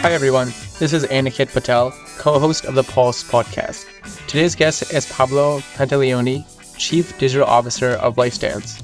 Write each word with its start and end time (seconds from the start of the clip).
Hi, 0.00 0.12
everyone. 0.12 0.52
This 0.78 0.92
is 0.92 1.04
Aniket 1.06 1.52
Patel, 1.52 1.92
co 2.18 2.38
host 2.38 2.64
of 2.66 2.76
the 2.76 2.84
Pulse 2.84 3.24
podcast. 3.24 3.84
Today's 4.28 4.54
guest 4.54 4.94
is 4.94 5.10
Pablo 5.10 5.58
Pantaleoni, 5.74 6.44
Chief 6.78 7.18
Digital 7.18 7.44
Officer 7.44 7.90
of 7.94 8.14
LifeStance. 8.14 8.80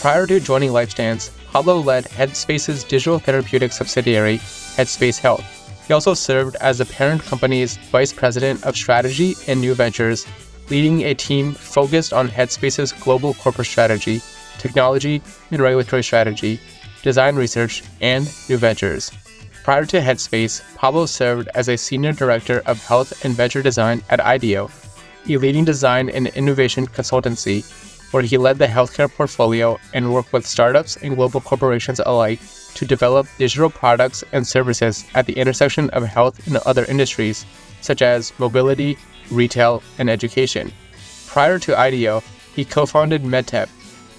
Prior 0.00 0.24
to 0.28 0.38
joining 0.38 0.70
LifeStance, 0.70 1.30
Pablo 1.50 1.80
led 1.80 2.04
Headspace's 2.04 2.84
digital 2.84 3.18
therapeutic 3.18 3.72
subsidiary, 3.72 4.38
Headspace 4.38 5.18
Health. 5.18 5.44
He 5.88 5.92
also 5.92 6.14
served 6.14 6.54
as 6.60 6.78
the 6.78 6.86
parent 6.86 7.22
company's 7.22 7.76
Vice 7.76 8.12
President 8.12 8.62
of 8.62 8.76
Strategy 8.76 9.34
and 9.48 9.60
New 9.60 9.74
Ventures, 9.74 10.28
leading 10.70 11.02
a 11.02 11.14
team 11.14 11.54
focused 11.54 12.12
on 12.12 12.28
Headspace's 12.28 12.92
global 12.92 13.34
corporate 13.34 13.66
strategy, 13.66 14.22
technology 14.58 15.20
and 15.50 15.60
regulatory 15.60 16.04
strategy, 16.04 16.60
design 17.02 17.34
research, 17.34 17.82
and 18.00 18.32
new 18.48 18.56
ventures. 18.56 19.10
Prior 19.62 19.86
to 19.86 20.00
Headspace, 20.00 20.60
Pablo 20.74 21.06
served 21.06 21.48
as 21.54 21.68
a 21.68 21.78
Senior 21.78 22.12
Director 22.12 22.62
of 22.66 22.84
Health 22.84 23.24
and 23.24 23.32
Venture 23.32 23.62
Design 23.62 24.02
at 24.10 24.18
IDEO, 24.18 24.68
a 25.28 25.36
leading 25.36 25.64
design 25.64 26.08
and 26.08 26.26
innovation 26.28 26.84
consultancy 26.84 27.62
where 28.12 28.24
he 28.24 28.36
led 28.36 28.58
the 28.58 28.66
healthcare 28.66 29.08
portfolio 29.08 29.78
and 29.94 30.12
worked 30.12 30.32
with 30.32 30.44
startups 30.44 30.96
and 30.96 31.14
global 31.14 31.40
corporations 31.40 32.00
alike 32.04 32.40
to 32.74 32.84
develop 32.84 33.28
digital 33.38 33.70
products 33.70 34.24
and 34.32 34.44
services 34.44 35.06
at 35.14 35.26
the 35.26 35.32
intersection 35.34 35.88
of 35.90 36.02
health 36.02 36.44
and 36.48 36.56
other 36.66 36.84
industries, 36.86 37.46
such 37.80 38.02
as 38.02 38.32
mobility, 38.40 38.98
retail, 39.30 39.80
and 39.98 40.10
education. 40.10 40.72
Prior 41.28 41.60
to 41.60 41.78
IDEO, 41.78 42.20
he 42.56 42.64
co 42.64 42.84
founded 42.84 43.22
MedTep, 43.22 43.68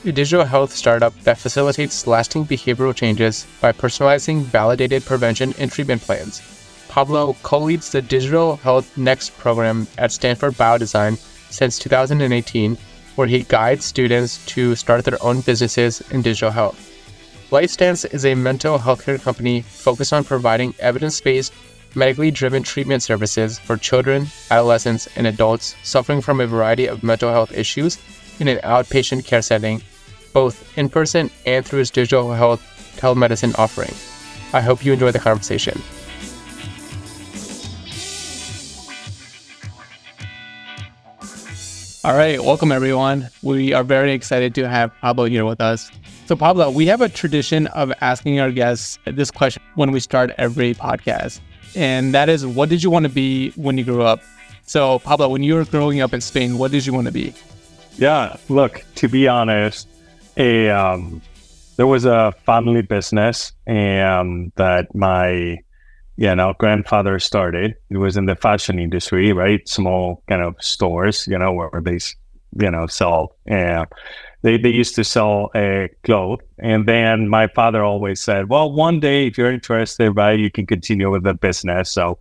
a 0.05 0.11
digital 0.11 0.45
health 0.45 0.73
startup 0.73 1.17
that 1.21 1.37
facilitates 1.37 2.05
lasting 2.07 2.45
behavioral 2.45 2.95
changes 2.95 3.47
by 3.61 3.71
personalizing 3.71 4.41
validated 4.41 5.05
prevention 5.05 5.53
and 5.59 5.71
treatment 5.71 6.01
plans. 6.01 6.41
Pablo 6.89 7.35
co 7.41 7.59
leads 7.59 7.91
the 7.91 8.01
Digital 8.01 8.57
Health 8.57 8.97
Next 8.97 9.37
program 9.37 9.87
at 9.97 10.11
Stanford 10.11 10.53
Biodesign 10.53 11.17
since 11.49 11.79
2018 11.79 12.77
where 13.15 13.27
he 13.27 13.43
guides 13.43 13.85
students 13.85 14.43
to 14.47 14.75
start 14.75 15.05
their 15.05 15.21
own 15.23 15.41
businesses 15.41 16.01
in 16.11 16.21
digital 16.21 16.51
health. 16.51 16.89
LifeStance 17.51 18.11
is 18.13 18.25
a 18.25 18.35
mental 18.35 18.77
health 18.77 19.05
care 19.05 19.17
company 19.17 19.61
focused 19.61 20.13
on 20.13 20.23
providing 20.23 20.73
evidence 20.79 21.21
based, 21.21 21.53
medically 21.95 22.31
driven 22.31 22.63
treatment 22.63 23.03
services 23.03 23.59
for 23.59 23.77
children, 23.77 24.25
adolescents, 24.49 25.07
and 25.15 25.27
adults 25.27 25.75
suffering 25.83 26.21
from 26.21 26.41
a 26.41 26.47
variety 26.47 26.87
of 26.87 27.03
mental 27.03 27.31
health 27.31 27.51
issues 27.51 27.99
in 28.39 28.47
an 28.47 28.57
outpatient 28.59 29.25
care 29.25 29.43
setting, 29.43 29.81
both 30.33 30.77
in 30.77 30.89
person 30.89 31.29
and 31.45 31.65
through 31.65 31.79
its 31.79 31.91
digital 31.91 32.33
health 32.33 32.61
telemedicine 32.97 33.57
offering. 33.57 33.93
I 34.53 34.61
hope 34.61 34.83
you 34.83 34.93
enjoy 34.93 35.11
the 35.11 35.19
conversation. 35.19 35.81
All 42.05 42.15
right, 42.17 42.37
welcome 42.43 42.73
everyone. 42.73 43.29
We 43.43 43.71
are 43.71 43.83
very 43.83 44.11
excited 44.11 44.53
to 44.55 44.67
have 44.67 44.91
Pablo 44.99 45.23
here 45.23 45.45
with 45.45 45.61
us. 45.61 45.89
So, 46.25 46.35
Pablo, 46.35 46.69
we 46.69 46.85
have 46.87 46.99
a 46.99 47.07
tradition 47.07 47.67
of 47.67 47.93
asking 48.01 48.41
our 48.41 48.51
guests 48.51 48.99
this 49.05 49.31
question 49.31 49.63
when 49.75 49.91
we 49.91 50.01
start 50.01 50.31
every 50.37 50.73
podcast, 50.73 51.39
and 51.75 52.13
that 52.13 52.27
is, 52.27 52.45
what 52.45 52.67
did 52.67 52.83
you 52.83 52.89
want 52.89 53.03
to 53.03 53.09
be 53.09 53.51
when 53.51 53.77
you 53.77 53.85
grew 53.85 54.03
up? 54.03 54.21
So, 54.65 54.99
Pablo, 54.99 55.29
when 55.29 55.43
you 55.43 55.55
were 55.55 55.63
growing 55.65 56.01
up 56.01 56.13
in 56.13 56.19
Spain, 56.19 56.57
what 56.57 56.71
did 56.71 56.85
you 56.85 56.93
want 56.93 57.07
to 57.07 57.13
be? 57.13 57.33
Yeah, 57.97 58.35
look, 58.49 58.83
to 58.95 59.07
be 59.07 59.27
honest, 59.27 59.87
a 60.37 60.69
um, 60.69 61.21
there 61.77 61.87
was 61.87 62.05
a 62.05 62.33
family 62.45 62.81
business, 62.81 63.51
and 63.65 64.51
that 64.55 64.93
my 64.95 65.59
you 66.15 66.33
know, 66.35 66.53
grandfather 66.59 67.19
started. 67.19 67.75
It 67.89 67.97
was 67.97 68.17
in 68.17 68.25
the 68.25 68.35
fashion 68.35 68.79
industry, 68.79 69.33
right? 69.33 69.67
Small 69.67 70.23
kind 70.27 70.41
of 70.41 70.55
stores, 70.59 71.27
you 71.27 71.37
know, 71.37 71.51
where 71.51 71.81
they, 71.81 71.99
you 72.59 72.69
know, 72.69 72.85
sell. 72.87 73.35
And 73.47 73.87
they, 74.43 74.57
they 74.57 74.69
used 74.69 74.95
to 74.95 75.03
sell 75.03 75.49
a 75.55 75.85
uh, 75.85 75.87
clothes. 76.03 76.41
And 76.59 76.87
then 76.87 77.27
my 77.29 77.47
father 77.47 77.83
always 77.83 78.19
said, 78.19 78.49
well, 78.49 78.71
one 78.71 78.99
day, 78.99 79.27
if 79.27 79.37
you're 79.37 79.51
interested, 79.51 80.11
right, 80.11 80.37
you 80.37 80.51
can 80.51 80.67
continue 80.67 81.09
with 81.09 81.23
the 81.23 81.33
business. 81.33 81.89
So 81.89 82.19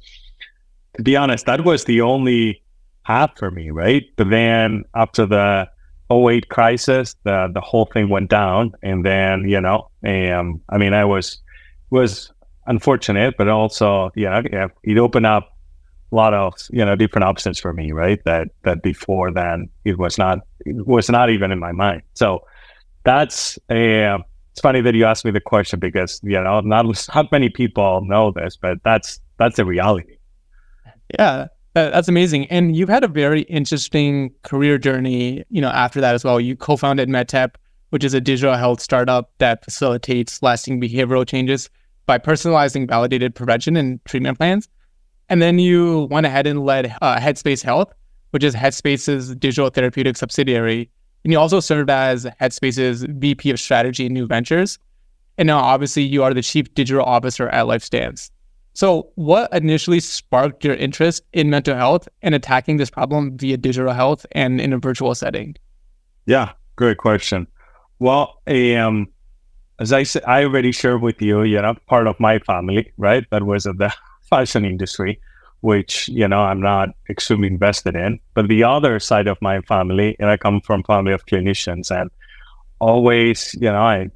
to 0.96 1.02
be 1.02 1.16
honest, 1.16 1.44
that 1.46 1.64
was 1.64 1.84
the 1.84 2.00
only 2.00 2.62
path 3.04 3.32
for 3.36 3.50
me, 3.50 3.70
right? 3.70 4.04
But 4.16 4.30
then 4.30 4.84
after 4.94 5.26
the 5.26 5.68
08 6.12 6.48
crisis, 6.48 7.16
the, 7.24 7.50
the 7.52 7.60
whole 7.60 7.86
thing 7.86 8.08
went 8.08 8.30
down. 8.30 8.72
And 8.82 9.04
then, 9.04 9.48
you 9.48 9.60
know, 9.60 9.88
um, 10.06 10.60
I 10.68 10.78
mean, 10.78 10.94
I 10.94 11.04
was, 11.04 11.38
was 11.90 12.32
unfortunate, 12.66 13.34
but 13.36 13.48
also, 13.48 14.10
yeah, 14.14 14.42
yeah, 14.50 14.68
it 14.82 14.98
opened 14.98 15.26
up 15.26 15.52
a 16.12 16.14
lot 16.14 16.34
of 16.34 16.54
you 16.70 16.84
know 16.84 16.94
different 16.94 17.24
options 17.24 17.58
for 17.58 17.72
me, 17.72 17.92
right? 17.92 18.22
That 18.24 18.48
that 18.62 18.82
before 18.82 19.32
then 19.32 19.68
it 19.84 19.98
was 19.98 20.18
not 20.18 20.40
it 20.66 20.86
was 20.86 21.08
not 21.10 21.30
even 21.30 21.50
in 21.50 21.58
my 21.58 21.72
mind. 21.72 22.02
So 22.14 22.44
that's 23.04 23.58
a. 23.70 24.18
It's 24.52 24.60
funny 24.60 24.82
that 24.82 24.94
you 24.94 25.06
asked 25.06 25.24
me 25.24 25.30
the 25.30 25.40
question 25.40 25.80
because 25.80 26.20
you 26.22 26.40
know 26.40 26.60
not 26.60 26.84
not 27.14 27.32
many 27.32 27.48
people 27.48 28.02
know 28.04 28.30
this, 28.30 28.56
but 28.56 28.78
that's 28.84 29.20
that's 29.38 29.58
a 29.58 29.64
reality. 29.64 30.18
Yeah, 31.18 31.48
that's 31.74 32.08
amazing. 32.08 32.46
And 32.46 32.76
you've 32.76 32.88
had 32.88 33.04
a 33.04 33.08
very 33.08 33.42
interesting 33.42 34.32
career 34.42 34.78
journey, 34.78 35.44
you 35.48 35.60
know, 35.60 35.70
after 35.70 36.00
that 36.00 36.14
as 36.14 36.24
well. 36.24 36.40
You 36.40 36.56
co-founded 36.56 37.08
MedTep, 37.08 37.54
which 37.90 38.04
is 38.04 38.14
a 38.14 38.20
digital 38.20 38.56
health 38.56 38.80
startup 38.80 39.30
that 39.38 39.64
facilitates 39.64 40.42
lasting 40.42 40.80
behavioral 40.80 41.26
changes 41.26 41.70
by 42.06 42.18
personalizing 42.18 42.88
validated 42.88 43.34
prevention 43.34 43.76
and 43.76 44.04
treatment 44.04 44.38
plans. 44.38 44.68
And 45.28 45.40
then 45.40 45.58
you 45.58 46.08
went 46.10 46.26
ahead 46.26 46.46
and 46.46 46.66
led 46.66 46.94
uh, 47.00 47.16
Headspace 47.18 47.62
Health, 47.62 47.92
which 48.30 48.44
is 48.44 48.54
Headspace's 48.54 49.34
digital 49.36 49.70
therapeutic 49.70 50.16
subsidiary. 50.16 50.90
And 51.24 51.32
you 51.32 51.38
also 51.38 51.60
served 51.60 51.88
as 51.90 52.26
Headspace's 52.40 53.04
VP 53.08 53.50
of 53.50 53.60
Strategy 53.60 54.06
and 54.06 54.14
New 54.14 54.26
Ventures. 54.26 54.78
And 55.38 55.46
now, 55.46 55.60
obviously, 55.60 56.02
you 56.02 56.22
are 56.22 56.34
the 56.34 56.42
Chief 56.42 56.72
Digital 56.74 57.04
Officer 57.04 57.48
at 57.48 57.64
LifeStance. 57.64 58.30
So, 58.74 59.10
what 59.16 59.52
initially 59.52 60.00
sparked 60.00 60.64
your 60.64 60.74
interest 60.74 61.22
in 61.32 61.50
mental 61.50 61.76
health 61.76 62.08
and 62.22 62.34
attacking 62.34 62.78
this 62.78 62.90
problem 62.90 63.36
via 63.36 63.56
digital 63.56 63.92
health 63.92 64.24
and 64.32 64.60
in 64.60 64.72
a 64.72 64.78
virtual 64.78 65.14
setting? 65.14 65.56
Yeah, 66.24 66.52
great 66.76 66.96
question. 66.96 67.46
Well, 67.98 68.40
um, 68.46 69.08
as 69.78 69.92
I 69.92 70.04
said, 70.04 70.24
I 70.24 70.44
already 70.44 70.72
shared 70.72 71.02
with 71.02 71.20
you, 71.20 71.42
you 71.42 71.60
know, 71.60 71.74
part 71.86 72.06
of 72.06 72.18
my 72.18 72.38
family, 72.38 72.92
right, 72.96 73.26
that 73.30 73.44
was 73.44 73.66
in 73.66 73.76
the 73.76 73.92
fashion 74.30 74.64
industry, 74.64 75.20
which 75.60 76.08
you 76.08 76.26
know 76.26 76.40
I'm 76.40 76.60
not 76.60 76.90
extremely 77.10 77.48
invested 77.48 77.94
in. 77.94 78.20
But 78.34 78.48
the 78.48 78.64
other 78.64 78.98
side 79.00 79.26
of 79.26 79.36
my 79.42 79.60
family, 79.62 80.16
and 80.18 80.30
I 80.30 80.36
come 80.36 80.60
from 80.62 80.82
family 80.84 81.12
of 81.12 81.26
clinicians, 81.26 81.90
and 81.90 82.10
always, 82.80 83.54
you 83.54 83.70
know, 83.70 83.82
I 83.82 84.08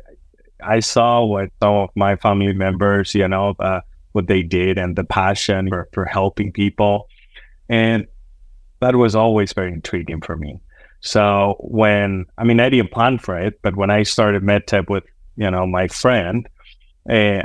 I 0.63 0.81
saw 0.81 1.25
what 1.25 1.51
some 1.63 1.75
of 1.75 1.91
my 1.95 2.17
family 2.17 2.53
members, 2.53 3.15
you 3.15 3.29
know, 3.29 3.55
uh, 3.61 3.81
what 4.17 4.27
they 4.27 4.43
did 4.43 4.79
and 4.79 4.97
the 4.97 5.05
passion 5.05 5.69
for, 5.69 5.89
for 5.93 6.05
helping 6.05 6.51
people, 6.53 7.09
and 7.69 8.07
that 8.81 8.97
was 8.97 9.15
always 9.15 9.53
very 9.53 9.73
intriguing 9.73 10.21
for 10.21 10.37
me. 10.37 10.61
So 11.01 11.57
when 11.61 12.27
I 12.39 12.45
mean 12.45 12.59
I 12.61 12.69
didn't 12.69 12.91
plan 12.91 13.19
for 13.19 13.39
it, 13.39 13.61
but 13.63 13.77
when 13.77 13.91
I 13.91 14.03
started 14.03 14.43
MedTep 14.43 14.91
with 14.91 15.05
you 15.37 15.51
know, 15.51 15.67
my 15.67 15.87
friend, 15.89 16.49
uh, 17.09 17.43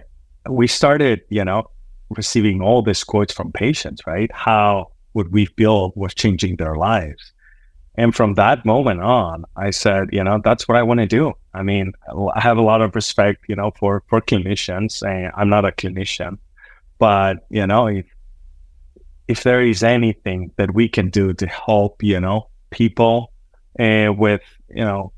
we 0.49 0.67
started, 0.67 1.21
you 1.29 1.45
know, 1.45 1.69
receiving 2.09 2.61
all 2.61 2.81
these 2.81 3.03
quotes 3.03 3.33
from 3.33 3.51
patients, 3.51 4.01
right? 4.07 4.31
How 4.33 4.91
what 5.13 5.29
we 5.29 5.45
feel 5.45 5.91
was 5.95 6.13
changing 6.13 6.55
their 6.55 6.75
lives. 6.75 7.33
And 7.95 8.15
from 8.15 8.35
that 8.35 8.65
moment 8.65 9.01
on, 9.01 9.43
I 9.57 9.71
said, 9.71 10.07
you 10.13 10.23
know, 10.23 10.39
that's 10.41 10.67
what 10.67 10.77
I 10.77 10.83
want 10.83 11.01
to 11.01 11.05
do. 11.05 11.33
I 11.53 11.61
mean, 11.61 11.91
I 12.33 12.39
have 12.39 12.57
a 12.57 12.61
lot 12.61 12.81
of 12.81 12.95
respect, 12.95 13.43
you 13.49 13.55
know, 13.55 13.71
for 13.77 14.03
for 14.07 14.21
clinicians, 14.21 15.03
and 15.03 15.31
I'm 15.35 15.49
not 15.49 15.65
a 15.65 15.71
clinician, 15.71 16.37
but 17.01 17.47
you 17.49 17.65
know, 17.65 17.87
if 17.87 18.05
if 19.27 19.41
there 19.41 19.61
is 19.63 19.81
anything 19.81 20.51
that 20.57 20.75
we 20.75 20.87
can 20.87 21.09
do 21.09 21.33
to 21.33 21.47
help, 21.47 22.03
you 22.03 22.19
know, 22.19 22.47
people 22.69 23.33
uh, 23.79 24.13
with, 24.15 24.41
you 24.69 24.85
know, 24.85 25.11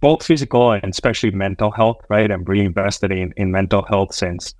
both 0.00 0.22
physical 0.22 0.72
and 0.72 0.84
especially 0.84 1.30
mental 1.30 1.70
health, 1.70 1.96
right? 2.10 2.30
I'm 2.30 2.44
really 2.44 2.66
invested 2.66 3.10
in, 3.10 3.32
in 3.38 3.50
mental 3.50 3.82
health 3.84 4.12
since, 4.12 4.54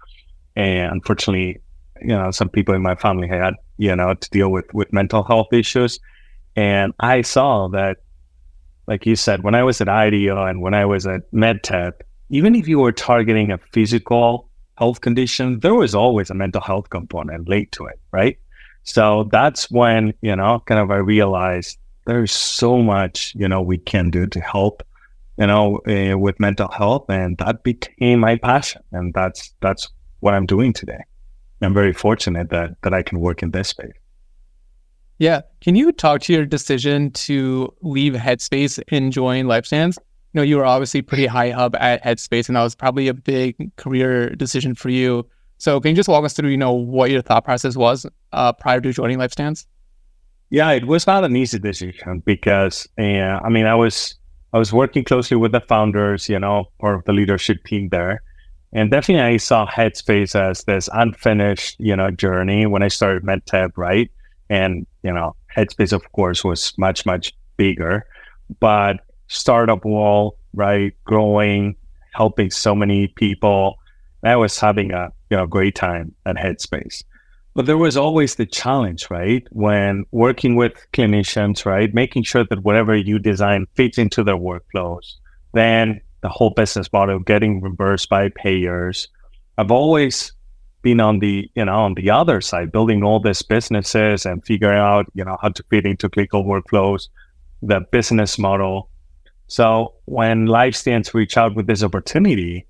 and 0.56 0.90
unfortunately, 0.92 1.60
you 2.00 2.16
know, 2.16 2.30
some 2.30 2.48
people 2.48 2.74
in 2.74 2.80
my 2.80 2.94
family 2.94 3.28
had, 3.28 3.54
you 3.76 3.94
know, 3.94 4.14
to 4.14 4.30
deal 4.30 4.48
with, 4.48 4.72
with 4.72 4.90
mental 4.90 5.22
health 5.22 5.52
issues. 5.52 6.00
And 6.56 6.94
I 7.00 7.20
saw 7.20 7.68
that, 7.68 7.98
like 8.86 9.04
you 9.04 9.16
said, 9.16 9.42
when 9.42 9.54
I 9.54 9.64
was 9.64 9.82
at 9.82 9.88
IDEO 9.88 10.46
and 10.46 10.62
when 10.62 10.72
I 10.72 10.86
was 10.86 11.06
at 11.06 11.30
MedTep, 11.32 11.92
even 12.30 12.54
if 12.54 12.68
you 12.68 12.78
were 12.78 12.92
targeting 12.92 13.50
a 13.50 13.58
physical 13.58 14.48
health 14.82 15.00
condition, 15.00 15.60
there 15.60 15.74
was 15.74 15.94
always 15.94 16.28
a 16.30 16.34
mental 16.34 16.60
health 16.60 16.90
component 16.90 17.48
linked 17.48 17.72
to 17.72 17.86
it, 17.86 17.98
right? 18.10 18.36
So 18.82 19.28
that's 19.30 19.70
when, 19.70 20.12
you 20.22 20.34
know, 20.34 20.62
kind 20.66 20.80
of 20.80 20.90
I 20.90 20.96
realized 20.96 21.78
there's 22.06 22.32
so 22.32 22.78
much, 22.78 23.32
you 23.36 23.48
know, 23.48 23.62
we 23.62 23.78
can 23.78 24.10
do 24.10 24.26
to 24.26 24.40
help 24.40 24.82
you 25.38 25.46
know, 25.46 25.80
uh, 25.88 26.16
with 26.18 26.38
mental 26.38 26.68
health, 26.68 27.06
and 27.08 27.38
that 27.38 27.62
became 27.62 28.20
my 28.20 28.36
passion, 28.36 28.82
and 28.92 29.14
that's 29.14 29.54
that's 29.60 29.88
what 30.20 30.34
I'm 30.34 30.46
doing 30.46 30.72
today. 30.72 31.02
I'm 31.62 31.74
very 31.74 31.92
fortunate 31.92 32.50
that 32.50 32.70
that 32.82 32.92
I 32.92 33.02
can 33.02 33.18
work 33.18 33.42
in 33.42 33.50
this 33.50 33.68
space. 33.68 33.98
Yeah. 35.18 35.42
Can 35.60 35.76
you 35.76 35.92
talk 35.92 36.20
to 36.22 36.32
your 36.32 36.44
decision 36.44 37.10
to 37.26 37.72
leave 37.80 38.14
Headspace 38.14 38.82
and 38.88 39.12
join 39.12 39.46
LifeStance? 39.46 39.96
Know, 40.34 40.42
you 40.42 40.56
were 40.56 40.64
obviously 40.64 41.02
pretty 41.02 41.26
high 41.26 41.52
up 41.52 41.74
at 41.78 42.02
Headspace, 42.02 42.48
and 42.48 42.56
that 42.56 42.62
was 42.62 42.74
probably 42.74 43.08
a 43.08 43.14
big 43.14 43.74
career 43.76 44.30
decision 44.30 44.74
for 44.74 44.88
you. 44.88 45.26
So, 45.58 45.78
can 45.80 45.90
you 45.90 45.96
just 45.96 46.08
walk 46.08 46.24
us 46.24 46.32
through, 46.32 46.48
you 46.50 46.56
know, 46.56 46.72
what 46.72 47.10
your 47.10 47.22
thought 47.22 47.44
process 47.44 47.76
was 47.76 48.06
uh, 48.32 48.52
prior 48.54 48.80
to 48.80 48.92
joining 48.92 49.18
LifeStance? 49.18 49.66
Yeah, 50.50 50.70
it 50.72 50.86
was 50.86 51.06
not 51.06 51.24
an 51.24 51.36
easy 51.36 51.58
decision 51.58 52.22
because, 52.24 52.88
uh, 52.98 53.02
I 53.02 53.48
mean, 53.48 53.66
I 53.66 53.74
was 53.74 54.16
I 54.52 54.58
was 54.58 54.72
working 54.72 55.04
closely 55.04 55.36
with 55.36 55.52
the 55.52 55.60
founders, 55.60 56.28
you 56.28 56.38
know, 56.38 56.66
of 56.80 57.04
the 57.04 57.12
leadership 57.12 57.64
team 57.64 57.88
there, 57.90 58.22
and 58.72 58.90
definitely 58.90 59.22
I 59.22 59.36
saw 59.36 59.66
Headspace 59.66 60.34
as 60.34 60.64
this 60.64 60.88
unfinished, 60.92 61.76
you 61.78 61.94
know, 61.94 62.10
journey 62.10 62.66
when 62.66 62.82
I 62.82 62.88
started 62.88 63.22
MedTep, 63.22 63.72
right? 63.76 64.10
And, 64.48 64.86
you 65.02 65.12
know, 65.12 65.36
Headspace, 65.54 65.92
of 65.92 66.10
course, 66.12 66.42
was 66.42 66.72
much, 66.78 67.04
much 67.04 67.34
bigger, 67.56 68.06
but 68.60 69.00
startup 69.32 69.84
wall, 69.84 70.36
right? 70.54 70.94
Growing, 71.04 71.76
helping 72.12 72.50
so 72.50 72.74
many 72.74 73.08
people. 73.08 73.78
I 74.22 74.36
was 74.36 74.58
having 74.58 74.92
a, 74.92 75.10
you 75.30 75.36
know, 75.36 75.46
great 75.46 75.74
time 75.74 76.14
at 76.26 76.36
Headspace. 76.36 77.02
But 77.54 77.66
there 77.66 77.78
was 77.78 77.96
always 77.96 78.36
the 78.36 78.46
challenge, 78.46 79.10
right? 79.10 79.46
When 79.50 80.04
working 80.10 80.56
with 80.56 80.72
clinicians, 80.92 81.66
right? 81.66 81.92
Making 81.92 82.22
sure 82.22 82.44
that 82.48 82.62
whatever 82.62 82.96
you 82.96 83.18
design 83.18 83.66
fits 83.74 83.98
into 83.98 84.24
their 84.24 84.36
workflows. 84.36 85.14
Then 85.52 86.00
the 86.22 86.28
whole 86.28 86.50
business 86.50 86.90
model 86.92 87.18
getting 87.18 87.60
reimbursed 87.60 88.08
by 88.08 88.30
payers. 88.30 89.08
I've 89.58 89.70
always 89.70 90.32
been 90.80 91.00
on 91.00 91.18
the, 91.18 91.50
you 91.54 91.64
know, 91.64 91.74
on 91.74 91.94
the 91.94 92.10
other 92.10 92.40
side, 92.40 92.72
building 92.72 93.02
all 93.02 93.20
these 93.20 93.42
businesses 93.42 94.24
and 94.24 94.44
figuring 94.44 94.78
out, 94.78 95.06
you 95.14 95.24
know, 95.24 95.36
how 95.42 95.50
to 95.50 95.62
fit 95.68 95.84
into 95.84 96.08
clinical 96.08 96.44
workflows, 96.44 97.08
the 97.60 97.80
business 97.92 98.38
model. 98.38 98.88
So 99.52 99.92
when 100.06 100.46
LifeStance 100.46 101.12
reached 101.12 101.36
out 101.36 101.54
with 101.54 101.66
this 101.66 101.82
opportunity, 101.82 102.66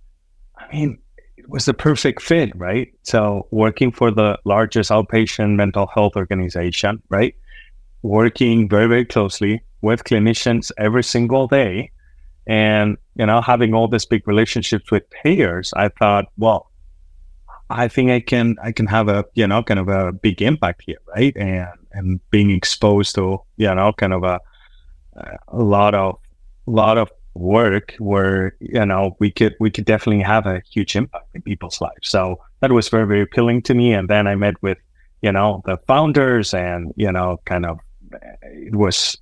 I 0.57 0.67
mean, 0.75 0.99
it 1.37 1.49
was 1.49 1.67
the 1.67 1.75
perfect 1.75 2.21
fit, 2.21 2.51
right? 2.57 2.93
So 3.05 3.47
working 3.53 3.93
for 3.93 4.11
the 4.11 4.37
largest 4.45 4.91
outpatient 4.91 5.55
mental 5.55 5.87
health 5.87 6.17
organization, 6.17 7.01
right? 7.09 7.37
Working 8.03 8.69
very, 8.69 8.89
very 8.89 9.05
closely 9.05 9.63
with 9.81 10.03
clinicians 10.03 10.73
every 10.77 11.05
single 11.05 11.47
day 11.47 11.93
and, 12.49 12.97
you 13.15 13.27
know, 13.27 13.41
having 13.41 13.75
all 13.75 13.87
these 13.87 14.05
big 14.05 14.27
relationships 14.27 14.91
with 14.91 15.09
payers, 15.11 15.73
I 15.77 15.89
thought, 15.89 16.33
well, 16.37 16.69
I 17.71 17.87
think 17.87 18.11
I 18.11 18.19
can 18.19 18.57
I 18.61 18.73
can 18.73 18.87
have 18.87 19.09
a 19.09 19.25
you 19.35 19.47
know 19.47 19.63
kind 19.63 19.81
of 19.81 19.89
a 19.89 20.13
big 20.13 20.43
impact 20.43 20.83
here, 20.85 20.99
right? 21.15 21.35
And 21.37 21.69
and 21.93 22.31
being 22.31 22.51
exposed 22.51 23.15
to 23.15 23.41
you 23.57 23.73
know 23.73 23.93
kind 23.93 24.13
of 24.13 24.25
a 24.25 24.41
a 25.49 25.63
lot 25.63 25.95
of 25.95 26.19
lot 26.75 26.99
of 26.99 27.11
work 27.35 27.95
where 27.99 28.55
you 28.61 28.85
know 28.85 29.17
we 29.19 29.31
could 29.31 29.55
we 29.59 29.71
could 29.71 29.85
definitely 29.85 30.23
have 30.23 30.47
a 30.47 30.61
huge 30.71 30.95
impact 30.97 31.27
in 31.35 31.43
people's 31.43 31.81
lives. 31.81 32.09
So 32.09 32.41
that 32.61 32.73
was 32.73 32.89
very 32.89 33.07
very 33.07 33.23
appealing 33.23 33.63
to 33.63 33.75
me. 33.75 33.93
And 33.93 34.09
then 34.09 34.27
I 34.27 34.35
met 34.35 34.61
with 34.63 34.79
you 35.23 35.33
know 35.33 35.63
the 35.65 35.77
founders, 35.87 36.55
and 36.55 36.93
you 36.97 37.11
know 37.11 37.41
kind 37.45 37.67
of 37.67 37.79
eh, 38.15 38.19
it 38.69 38.75
was 38.77 39.17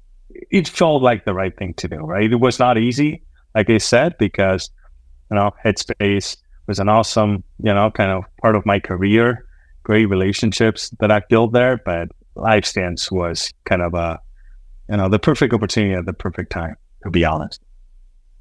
it 0.51 0.69
felt 0.69 1.03
like 1.03 1.25
the 1.25 1.35
right 1.35 1.57
thing 1.57 1.75
to 1.75 1.89
do, 1.89 1.99
right? 1.99 2.33
It 2.33 2.41
was 2.41 2.59
not 2.59 2.79
easy, 2.79 3.23
like 3.55 3.69
I 3.71 3.79
said, 3.79 4.17
because 4.19 4.71
you 5.31 5.37
know 5.37 5.53
Headspace 5.65 6.37
was 6.71 6.79
an 6.79 6.89
awesome, 6.89 7.43
you 7.63 7.75
know, 7.75 7.91
kind 7.91 8.13
of 8.13 8.25
part 8.41 8.55
of 8.55 8.65
my 8.65 8.79
career, 8.79 9.45
great 9.83 10.07
relationships 10.07 10.91
that 11.01 11.11
I 11.11 11.21
built 11.29 11.53
there. 11.53 11.79
But 11.85 12.11
LifeStance 12.37 13.11
was 13.11 13.53
kind 13.65 13.83
of 13.83 13.93
a, 13.95 14.21
you 14.89 14.97
know, 14.97 15.09
the 15.09 15.19
perfect 15.19 15.53
opportunity 15.53 15.95
at 15.95 16.07
the 16.07 16.13
perfect 16.13 16.53
time, 16.53 16.77
to 17.03 17.11
be 17.11 17.25
honest. 17.25 17.61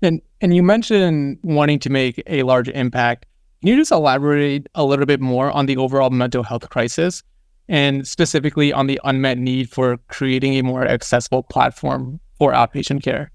And 0.02 0.22
and 0.42 0.56
you 0.56 0.64
mentioned 0.64 1.40
wanting 1.44 1.80
to 1.80 1.90
make 1.90 2.24
a 2.28 2.44
large 2.44 2.70
impact. 2.70 3.26
Can 3.62 3.70
you 3.70 3.76
just 3.76 3.92
elaborate 3.92 4.68
a 4.76 4.86
little 4.86 5.06
bit 5.06 5.20
more 5.20 5.52
on 5.52 5.66
the 5.66 5.76
overall 5.76 6.10
mental 6.10 6.44
health 6.44 6.70
crisis 6.70 7.24
and 7.68 8.08
specifically 8.08 8.72
on 8.72 8.88
the 8.88 9.00
unmet 9.04 9.38
need 9.38 9.70
for 9.70 9.98
creating 10.08 10.54
a 10.56 10.64
more 10.64 10.88
accessible 10.88 11.44
platform 11.44 12.20
for 12.38 12.54
outpatient 12.54 13.04
care? 13.04 13.32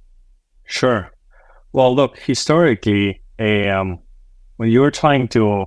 Sure. 0.64 1.10
Well, 1.72 1.94
look, 1.94 2.18
historically, 2.18 3.20
a 3.38 3.68
um, 3.68 3.98
when 4.56 4.70
you 4.70 4.80
were 4.80 4.90
trying 4.90 5.28
to, 5.28 5.40
you 5.40 5.66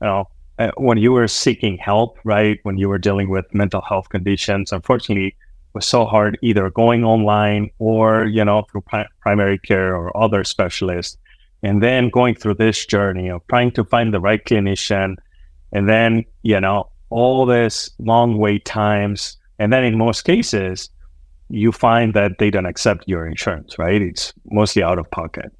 know, 0.00 0.28
uh, 0.58 0.70
when 0.76 0.98
you 0.98 1.12
were 1.12 1.28
seeking 1.28 1.76
help, 1.78 2.18
right? 2.24 2.58
When 2.62 2.78
you 2.78 2.88
were 2.88 2.98
dealing 2.98 3.28
with 3.28 3.44
mental 3.52 3.82
health 3.82 4.08
conditions, 4.08 4.72
unfortunately, 4.72 5.36
was 5.74 5.86
so 5.86 6.04
hard 6.04 6.38
either 6.42 6.70
going 6.70 7.04
online 7.04 7.70
or, 7.78 8.26
you 8.26 8.44
know, 8.44 8.64
through 8.70 8.82
pri- 8.82 9.08
primary 9.20 9.58
care 9.58 9.96
or 9.96 10.16
other 10.16 10.44
specialists. 10.44 11.16
And 11.62 11.82
then 11.82 12.08
going 12.08 12.34
through 12.34 12.54
this 12.54 12.84
journey 12.84 13.28
of 13.28 13.42
trying 13.48 13.70
to 13.72 13.84
find 13.84 14.12
the 14.12 14.20
right 14.20 14.44
clinician. 14.44 15.16
And 15.72 15.88
then, 15.88 16.24
you 16.42 16.60
know, 16.60 16.90
all 17.10 17.46
this 17.46 17.90
long 17.98 18.38
wait 18.38 18.64
times. 18.64 19.36
And 19.58 19.72
then 19.72 19.84
in 19.84 19.96
most 19.96 20.22
cases, 20.22 20.90
you 21.48 21.70
find 21.70 22.14
that 22.14 22.32
they 22.38 22.50
don't 22.50 22.66
accept 22.66 23.04
your 23.06 23.26
insurance, 23.26 23.78
right? 23.78 24.00
It's 24.00 24.32
mostly 24.46 24.82
out 24.82 24.98
of 24.98 25.10
pocket. 25.10 25.52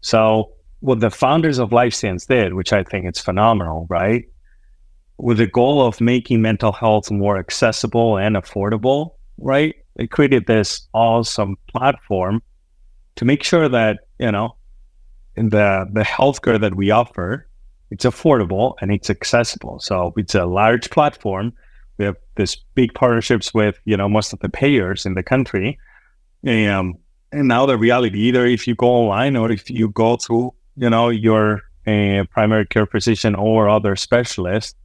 So 0.00 0.52
what 0.80 1.00
the 1.00 1.10
founders 1.10 1.58
of 1.58 1.70
LifeStance 1.70 2.26
did, 2.26 2.54
which 2.54 2.72
I 2.72 2.82
think 2.82 3.06
is 3.06 3.20
phenomenal, 3.20 3.86
right? 3.88 4.24
With 5.18 5.38
the 5.38 5.46
goal 5.46 5.86
of 5.86 6.00
making 6.00 6.42
mental 6.42 6.72
health 6.72 7.10
more 7.10 7.38
accessible 7.38 8.16
and 8.16 8.36
affordable, 8.36 9.12
right? 9.40 9.74
They 9.96 10.06
created 10.06 10.46
this 10.46 10.88
awesome 10.92 11.56
platform 11.68 12.42
to 13.16 13.24
make 13.24 13.42
sure 13.42 13.68
that, 13.68 14.00
you 14.18 14.30
know, 14.30 14.56
in 15.36 15.50
the 15.50 15.86
the 15.92 16.02
healthcare 16.02 16.60
that 16.60 16.74
we 16.74 16.90
offer, 16.90 17.46
it's 17.90 18.04
affordable 18.04 18.74
and 18.80 18.92
it's 18.92 19.10
accessible. 19.10 19.80
So 19.80 20.12
it's 20.16 20.34
a 20.34 20.46
large 20.46 20.90
platform. 20.90 21.52
We 21.98 22.04
have 22.06 22.16
this 22.36 22.56
big 22.74 22.94
partnerships 22.94 23.52
with, 23.52 23.78
you 23.84 23.96
know, 23.96 24.08
most 24.08 24.32
of 24.32 24.38
the 24.40 24.48
payers 24.48 25.04
in 25.04 25.14
the 25.14 25.22
country. 25.22 25.78
Um, 26.46 26.94
and 27.32 27.46
now 27.48 27.66
the 27.66 27.76
reality, 27.76 28.20
either 28.20 28.46
if 28.46 28.66
you 28.66 28.74
go 28.74 28.88
online 28.88 29.36
or 29.36 29.50
if 29.50 29.70
you 29.70 29.90
go 29.90 30.16
through 30.16 30.54
you 30.76 30.88
know 30.88 31.10
your 31.10 31.62
uh, 31.86 32.24
primary 32.30 32.66
care 32.66 32.86
physician 32.86 33.34
or 33.34 33.68
other 33.68 33.96
specialist, 33.96 34.76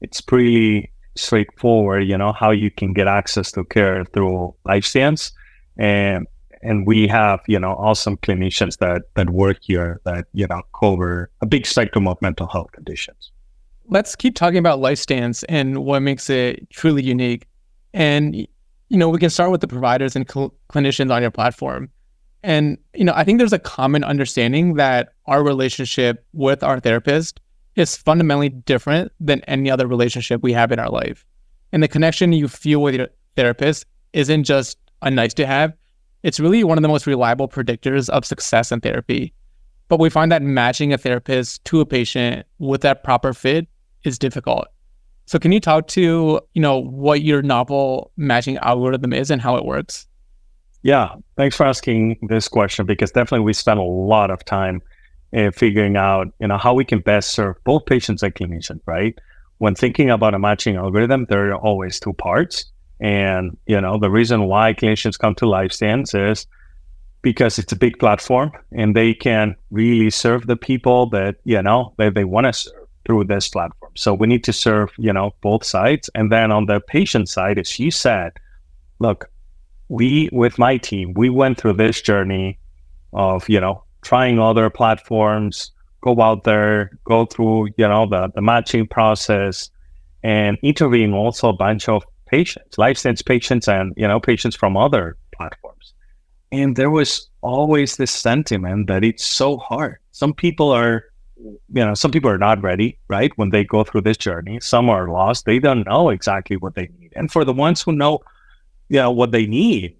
it's 0.00 0.20
pretty 0.20 0.90
straightforward. 1.16 2.06
You 2.06 2.16
know 2.16 2.32
how 2.32 2.50
you 2.50 2.70
can 2.70 2.92
get 2.92 3.06
access 3.06 3.52
to 3.52 3.64
care 3.64 4.04
through 4.04 4.54
LifeStance, 4.66 5.32
and 5.76 6.26
and 6.62 6.86
we 6.86 7.06
have 7.08 7.40
you 7.46 7.58
know 7.58 7.72
awesome 7.72 8.16
clinicians 8.18 8.78
that 8.78 9.02
that 9.14 9.30
work 9.30 9.58
here 9.60 10.00
that 10.04 10.26
you 10.32 10.46
know 10.46 10.62
cover 10.78 11.30
a 11.40 11.46
big 11.46 11.66
spectrum 11.66 12.06
of 12.06 12.20
mental 12.22 12.46
health 12.46 12.72
conditions. 12.72 13.32
Let's 13.88 14.16
keep 14.16 14.34
talking 14.34 14.58
about 14.58 14.80
LifeStance 14.80 15.44
and 15.48 15.84
what 15.84 16.00
makes 16.00 16.28
it 16.28 16.68
truly 16.70 17.02
unique. 17.02 17.46
And 17.94 18.36
you 18.36 18.46
know 18.90 19.08
we 19.08 19.18
can 19.18 19.30
start 19.30 19.50
with 19.50 19.60
the 19.60 19.68
providers 19.68 20.16
and 20.16 20.30
cl- 20.30 20.54
clinicians 20.70 21.10
on 21.12 21.22
your 21.22 21.30
platform. 21.30 21.90
And, 22.42 22.78
you 22.94 23.04
know, 23.04 23.12
I 23.16 23.24
think 23.24 23.38
there's 23.38 23.52
a 23.52 23.58
common 23.58 24.04
understanding 24.04 24.74
that 24.74 25.08
our 25.26 25.42
relationship 25.42 26.24
with 26.32 26.62
our 26.62 26.78
therapist 26.78 27.40
is 27.76 27.96
fundamentally 27.96 28.48
different 28.48 29.12
than 29.20 29.40
any 29.42 29.70
other 29.70 29.86
relationship 29.86 30.42
we 30.42 30.52
have 30.52 30.72
in 30.72 30.78
our 30.78 30.90
life. 30.90 31.24
And 31.72 31.82
the 31.82 31.88
connection 31.88 32.32
you 32.32 32.48
feel 32.48 32.82
with 32.82 32.94
your 32.94 33.08
therapist 33.36 33.86
isn't 34.12 34.44
just 34.44 34.78
a 35.02 35.10
nice 35.10 35.34
to 35.34 35.46
have, 35.46 35.74
it's 36.22 36.40
really 36.40 36.64
one 36.64 36.78
of 36.78 36.82
the 36.82 36.88
most 36.88 37.06
reliable 37.06 37.48
predictors 37.48 38.08
of 38.08 38.24
success 38.24 38.72
in 38.72 38.80
therapy. 38.80 39.32
But 39.88 40.00
we 40.00 40.10
find 40.10 40.32
that 40.32 40.42
matching 40.42 40.92
a 40.92 40.98
therapist 40.98 41.64
to 41.66 41.80
a 41.80 41.86
patient 41.86 42.46
with 42.58 42.80
that 42.80 43.04
proper 43.04 43.32
fit 43.32 43.68
is 44.04 44.18
difficult. 44.18 44.66
So 45.26 45.38
can 45.38 45.52
you 45.52 45.60
talk 45.60 45.86
to, 45.88 46.40
you 46.54 46.62
know, 46.62 46.78
what 46.78 47.22
your 47.22 47.42
novel 47.42 48.10
matching 48.16 48.56
algorithm 48.58 49.12
is 49.12 49.30
and 49.30 49.40
how 49.40 49.56
it 49.56 49.64
works? 49.64 50.06
Yeah, 50.82 51.14
thanks 51.36 51.56
for 51.56 51.66
asking 51.66 52.16
this 52.28 52.48
question 52.48 52.86
because 52.86 53.10
definitely 53.10 53.44
we 53.44 53.52
spent 53.52 53.78
a 53.78 53.84
lot 53.84 54.30
of 54.30 54.44
time 54.44 54.80
uh, 55.34 55.50
figuring 55.50 55.96
out, 55.96 56.28
you 56.40 56.48
know, 56.48 56.58
how 56.58 56.74
we 56.74 56.84
can 56.84 57.00
best 57.00 57.30
serve 57.30 57.56
both 57.64 57.86
patients 57.86 58.22
and 58.22 58.34
clinicians, 58.34 58.80
right? 58.86 59.18
When 59.58 59.74
thinking 59.74 60.10
about 60.10 60.34
a 60.34 60.38
matching 60.38 60.76
algorithm, 60.76 61.26
there 61.28 61.50
are 61.50 61.56
always 61.56 61.98
two 61.98 62.12
parts. 62.12 62.66
And, 63.00 63.56
you 63.66 63.80
know, 63.80 63.98
the 63.98 64.10
reason 64.10 64.44
why 64.44 64.74
clinicians 64.74 65.18
come 65.18 65.34
to 65.36 65.44
LifeStance 65.44 66.30
is 66.30 66.46
because 67.22 67.58
it's 67.58 67.72
a 67.72 67.76
big 67.76 67.98
platform 67.98 68.52
and 68.72 68.94
they 68.94 69.14
can 69.14 69.56
really 69.70 70.10
serve 70.10 70.46
the 70.46 70.56
people 70.56 71.06
that, 71.10 71.36
you 71.44 71.60
know, 71.62 71.92
that 71.98 72.14
they 72.14 72.24
want 72.24 72.46
to 72.46 72.52
serve 72.52 72.88
through 73.04 73.24
this 73.24 73.48
platform. 73.48 73.92
So 73.94 74.14
we 74.14 74.26
need 74.26 74.44
to 74.44 74.52
serve, 74.52 74.90
you 74.98 75.12
know, 75.12 75.34
both 75.40 75.64
sides. 75.64 76.10
And 76.14 76.30
then 76.30 76.52
on 76.52 76.66
the 76.66 76.80
patient 76.80 77.28
side, 77.28 77.58
as 77.58 77.78
you 77.78 77.90
said, 77.90 78.32
look, 78.98 79.30
we 79.88 80.28
with 80.32 80.58
my 80.58 80.76
team 80.76 81.12
we 81.14 81.30
went 81.30 81.58
through 81.58 81.72
this 81.72 82.00
journey 82.00 82.58
of 83.12 83.48
you 83.48 83.60
know 83.60 83.82
trying 84.06 84.38
other 84.38 84.68
platforms 84.70 85.72
go 86.00 86.20
out 86.20 86.44
there 86.44 86.90
go 87.04 87.26
through 87.26 87.66
you 87.78 87.88
know 87.88 88.04
the, 88.06 88.22
the 88.34 88.42
matching 88.42 88.86
process 88.86 89.70
and 90.22 90.58
interviewing 90.62 91.12
also 91.12 91.48
a 91.48 91.52
bunch 91.52 91.88
of 91.88 92.04
patients, 92.26 92.76
LifeStance 92.76 93.24
patients, 93.24 93.68
and 93.68 93.94
you 93.96 94.06
know 94.06 94.20
patients 94.20 94.56
from 94.56 94.76
other 94.76 95.16
platforms. 95.34 95.94
And 96.52 96.76
there 96.76 96.90
was 96.90 97.28
always 97.40 97.96
this 97.96 98.10
sentiment 98.10 98.88
that 98.88 99.04
it's 99.04 99.24
so 99.24 99.56
hard. 99.58 99.96
Some 100.12 100.34
people 100.34 100.70
are, 100.70 101.04
you 101.36 101.84
know, 101.84 101.94
some 101.94 102.10
people 102.10 102.30
are 102.30 102.38
not 102.38 102.62
ready, 102.62 102.98
right? 103.08 103.32
When 103.36 103.50
they 103.50 103.64
go 103.64 103.84
through 103.84 104.02
this 104.02 104.16
journey, 104.16 104.60
some 104.60 104.88
are 104.88 105.08
lost. 105.08 105.44
They 105.44 105.58
don't 105.58 105.86
know 105.86 106.10
exactly 106.10 106.56
what 106.56 106.74
they 106.74 106.88
need. 106.98 107.12
And 107.16 107.30
for 107.30 107.44
the 107.44 107.52
ones 107.52 107.82
who 107.82 107.92
know, 107.92 108.20
you 108.88 108.98
know, 108.98 109.10
what 109.10 109.32
they 109.32 109.46
need, 109.46 109.96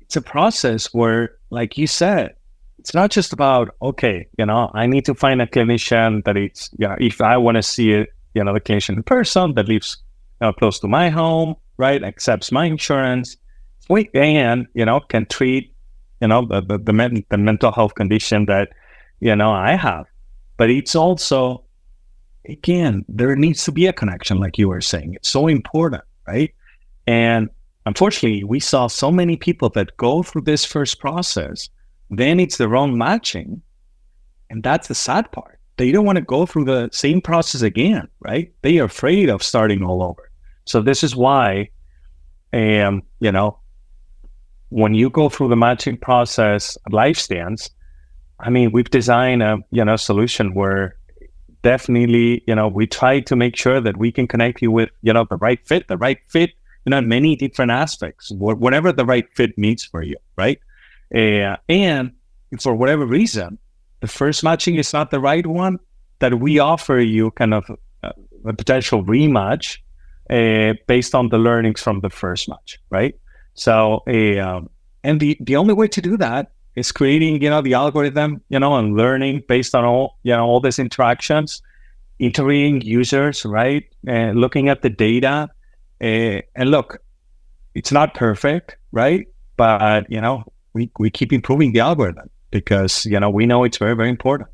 it's 0.00 0.16
a 0.16 0.22
process 0.22 0.92
where, 0.92 1.36
like 1.50 1.78
you 1.78 1.86
said, 1.86 2.34
it's 2.80 2.94
not 2.94 3.10
just 3.10 3.32
about 3.32 3.76
okay, 3.82 4.26
you 4.38 4.46
know, 4.46 4.70
I 4.72 4.86
need 4.86 5.04
to 5.04 5.14
find 5.14 5.42
a 5.42 5.46
clinician 5.46 6.24
that 6.24 6.36
it's, 6.36 6.70
you 6.78 6.88
know, 6.88 6.96
if 6.98 7.20
I 7.20 7.36
want 7.36 7.56
to 7.56 7.62
see 7.62 7.92
it, 7.92 8.08
you 8.34 8.42
know, 8.42 8.54
the 8.54 8.60
clinician 8.60 8.96
in 8.96 9.02
person 9.02 9.54
that 9.54 9.68
lives 9.68 9.98
you 10.40 10.46
know, 10.46 10.52
close 10.54 10.80
to 10.80 10.88
my 10.88 11.10
home, 11.10 11.54
right, 11.76 12.02
accepts 12.02 12.50
my 12.50 12.64
insurance, 12.64 13.36
we 13.90 14.08
and 14.14 14.66
you 14.72 14.86
know, 14.86 15.00
can 15.00 15.26
treat, 15.26 15.74
you 16.22 16.28
know, 16.28 16.46
the 16.46 16.62
the, 16.62 16.78
the, 16.78 16.92
men- 16.92 17.24
the 17.28 17.36
mental 17.36 17.70
health 17.70 17.94
condition 17.94 18.46
that 18.46 18.70
you 19.20 19.36
know 19.36 19.52
I 19.52 19.74
have. 19.74 20.06
But 20.56 20.70
it's 20.70 20.94
also, 20.94 21.64
again, 22.46 23.04
there 23.08 23.36
needs 23.36 23.64
to 23.64 23.72
be 23.72 23.86
a 23.86 23.92
connection, 23.92 24.38
like 24.38 24.56
you 24.56 24.68
were 24.68 24.80
saying. 24.80 25.14
It's 25.14 25.28
so 25.28 25.48
important, 25.48 26.04
right? 26.26 26.54
And 27.06 27.50
unfortunately, 27.84 28.44
we 28.44 28.58
saw 28.58 28.86
so 28.86 29.10
many 29.10 29.36
people 29.36 29.68
that 29.70 29.94
go 29.98 30.22
through 30.22 30.42
this 30.42 30.64
first 30.64 30.98
process 30.98 31.68
then 32.10 32.40
it's 32.40 32.58
the 32.58 32.68
wrong 32.68 32.98
matching. 32.98 33.62
And 34.50 34.62
that's 34.62 34.88
the 34.88 34.94
sad 34.94 35.30
part. 35.32 35.58
They 35.76 35.92
don't 35.92 36.04
want 36.04 36.16
to 36.16 36.24
go 36.24 36.44
through 36.44 36.64
the 36.64 36.90
same 36.92 37.20
process 37.20 37.62
again, 37.62 38.08
right? 38.20 38.52
They 38.62 38.78
are 38.78 38.84
afraid 38.84 39.30
of 39.30 39.42
starting 39.42 39.82
all 39.82 40.02
over. 40.02 40.30
So 40.66 40.82
this 40.82 41.02
is 41.02 41.16
why, 41.16 41.70
um, 42.52 43.02
you 43.20 43.32
know, 43.32 43.58
when 44.68 44.94
you 44.94 45.08
go 45.08 45.28
through 45.28 45.48
the 45.48 45.56
matching 45.56 45.96
process 45.96 46.76
at 46.86 46.92
LifeStance, 46.92 47.70
I 48.38 48.50
mean, 48.50 48.72
we've 48.72 48.90
designed 48.90 49.42
a 49.42 49.58
you 49.70 49.84
know 49.84 49.96
solution 49.96 50.54
where 50.54 50.96
definitely 51.62 52.42
you 52.46 52.54
know 52.54 52.68
we 52.68 52.86
try 52.86 53.20
to 53.20 53.36
make 53.36 53.56
sure 53.56 53.80
that 53.80 53.98
we 53.98 54.10
can 54.10 54.26
connect 54.26 54.62
you 54.62 54.70
with 54.70 54.90
you 55.02 55.12
know 55.12 55.26
the 55.28 55.36
right 55.36 55.60
fit, 55.66 55.88
the 55.88 55.98
right 55.98 56.18
fit, 56.28 56.50
you 56.84 56.90
know, 56.90 57.00
many 57.00 57.36
different 57.36 57.70
aspects, 57.70 58.30
whatever 58.32 58.92
the 58.92 59.04
right 59.04 59.26
fit 59.34 59.56
means 59.58 59.84
for 59.84 60.02
you, 60.02 60.16
right? 60.36 60.58
Uh, 61.14 61.56
and 61.68 62.12
for 62.60 62.74
whatever 62.74 63.06
reason, 63.06 63.58
the 64.00 64.08
first 64.08 64.42
matching 64.42 64.76
is 64.76 64.92
not 64.92 65.10
the 65.10 65.20
right 65.20 65.46
one, 65.46 65.78
that 66.20 66.40
we 66.40 66.58
offer 66.58 66.98
you 66.98 67.30
kind 67.32 67.54
of 67.54 67.64
a, 68.02 68.12
a 68.44 68.52
potential 68.52 69.04
rematch 69.04 69.78
uh, 70.30 70.74
based 70.86 71.14
on 71.14 71.28
the 71.28 71.38
learnings 71.38 71.82
from 71.82 72.00
the 72.00 72.10
first 72.10 72.48
match, 72.48 72.78
right? 72.90 73.14
So, 73.54 74.02
uh, 74.06 74.60
and 75.02 75.20
the, 75.20 75.36
the 75.40 75.56
only 75.56 75.74
way 75.74 75.88
to 75.88 76.00
do 76.00 76.16
that 76.18 76.52
is 76.76 76.92
creating, 76.92 77.42
you 77.42 77.50
know, 77.50 77.60
the 77.60 77.74
algorithm, 77.74 78.42
you 78.48 78.58
know, 78.58 78.76
and 78.76 78.96
learning 78.96 79.42
based 79.48 79.74
on 79.74 79.84
all, 79.84 80.18
you 80.22 80.32
know, 80.32 80.46
all 80.46 80.60
these 80.60 80.78
interactions, 80.78 81.62
interviewing 82.18 82.80
users, 82.82 83.44
right? 83.44 83.84
And 84.06 84.40
looking 84.40 84.68
at 84.68 84.82
the 84.82 84.90
data. 84.90 85.48
Uh, 86.00 86.40
and 86.54 86.70
look, 86.70 87.02
it's 87.74 87.92
not 87.92 88.14
perfect, 88.14 88.76
right? 88.92 89.26
But, 89.56 90.10
you 90.10 90.20
know, 90.20 90.44
we, 90.72 90.90
we 90.98 91.10
keep 91.10 91.32
improving 91.32 91.72
the 91.72 91.80
algorithm 91.80 92.30
because 92.50 93.06
you 93.06 93.18
know 93.18 93.30
we 93.30 93.46
know 93.46 93.64
it's 93.64 93.78
very 93.78 93.94
very 93.94 94.08
important. 94.08 94.48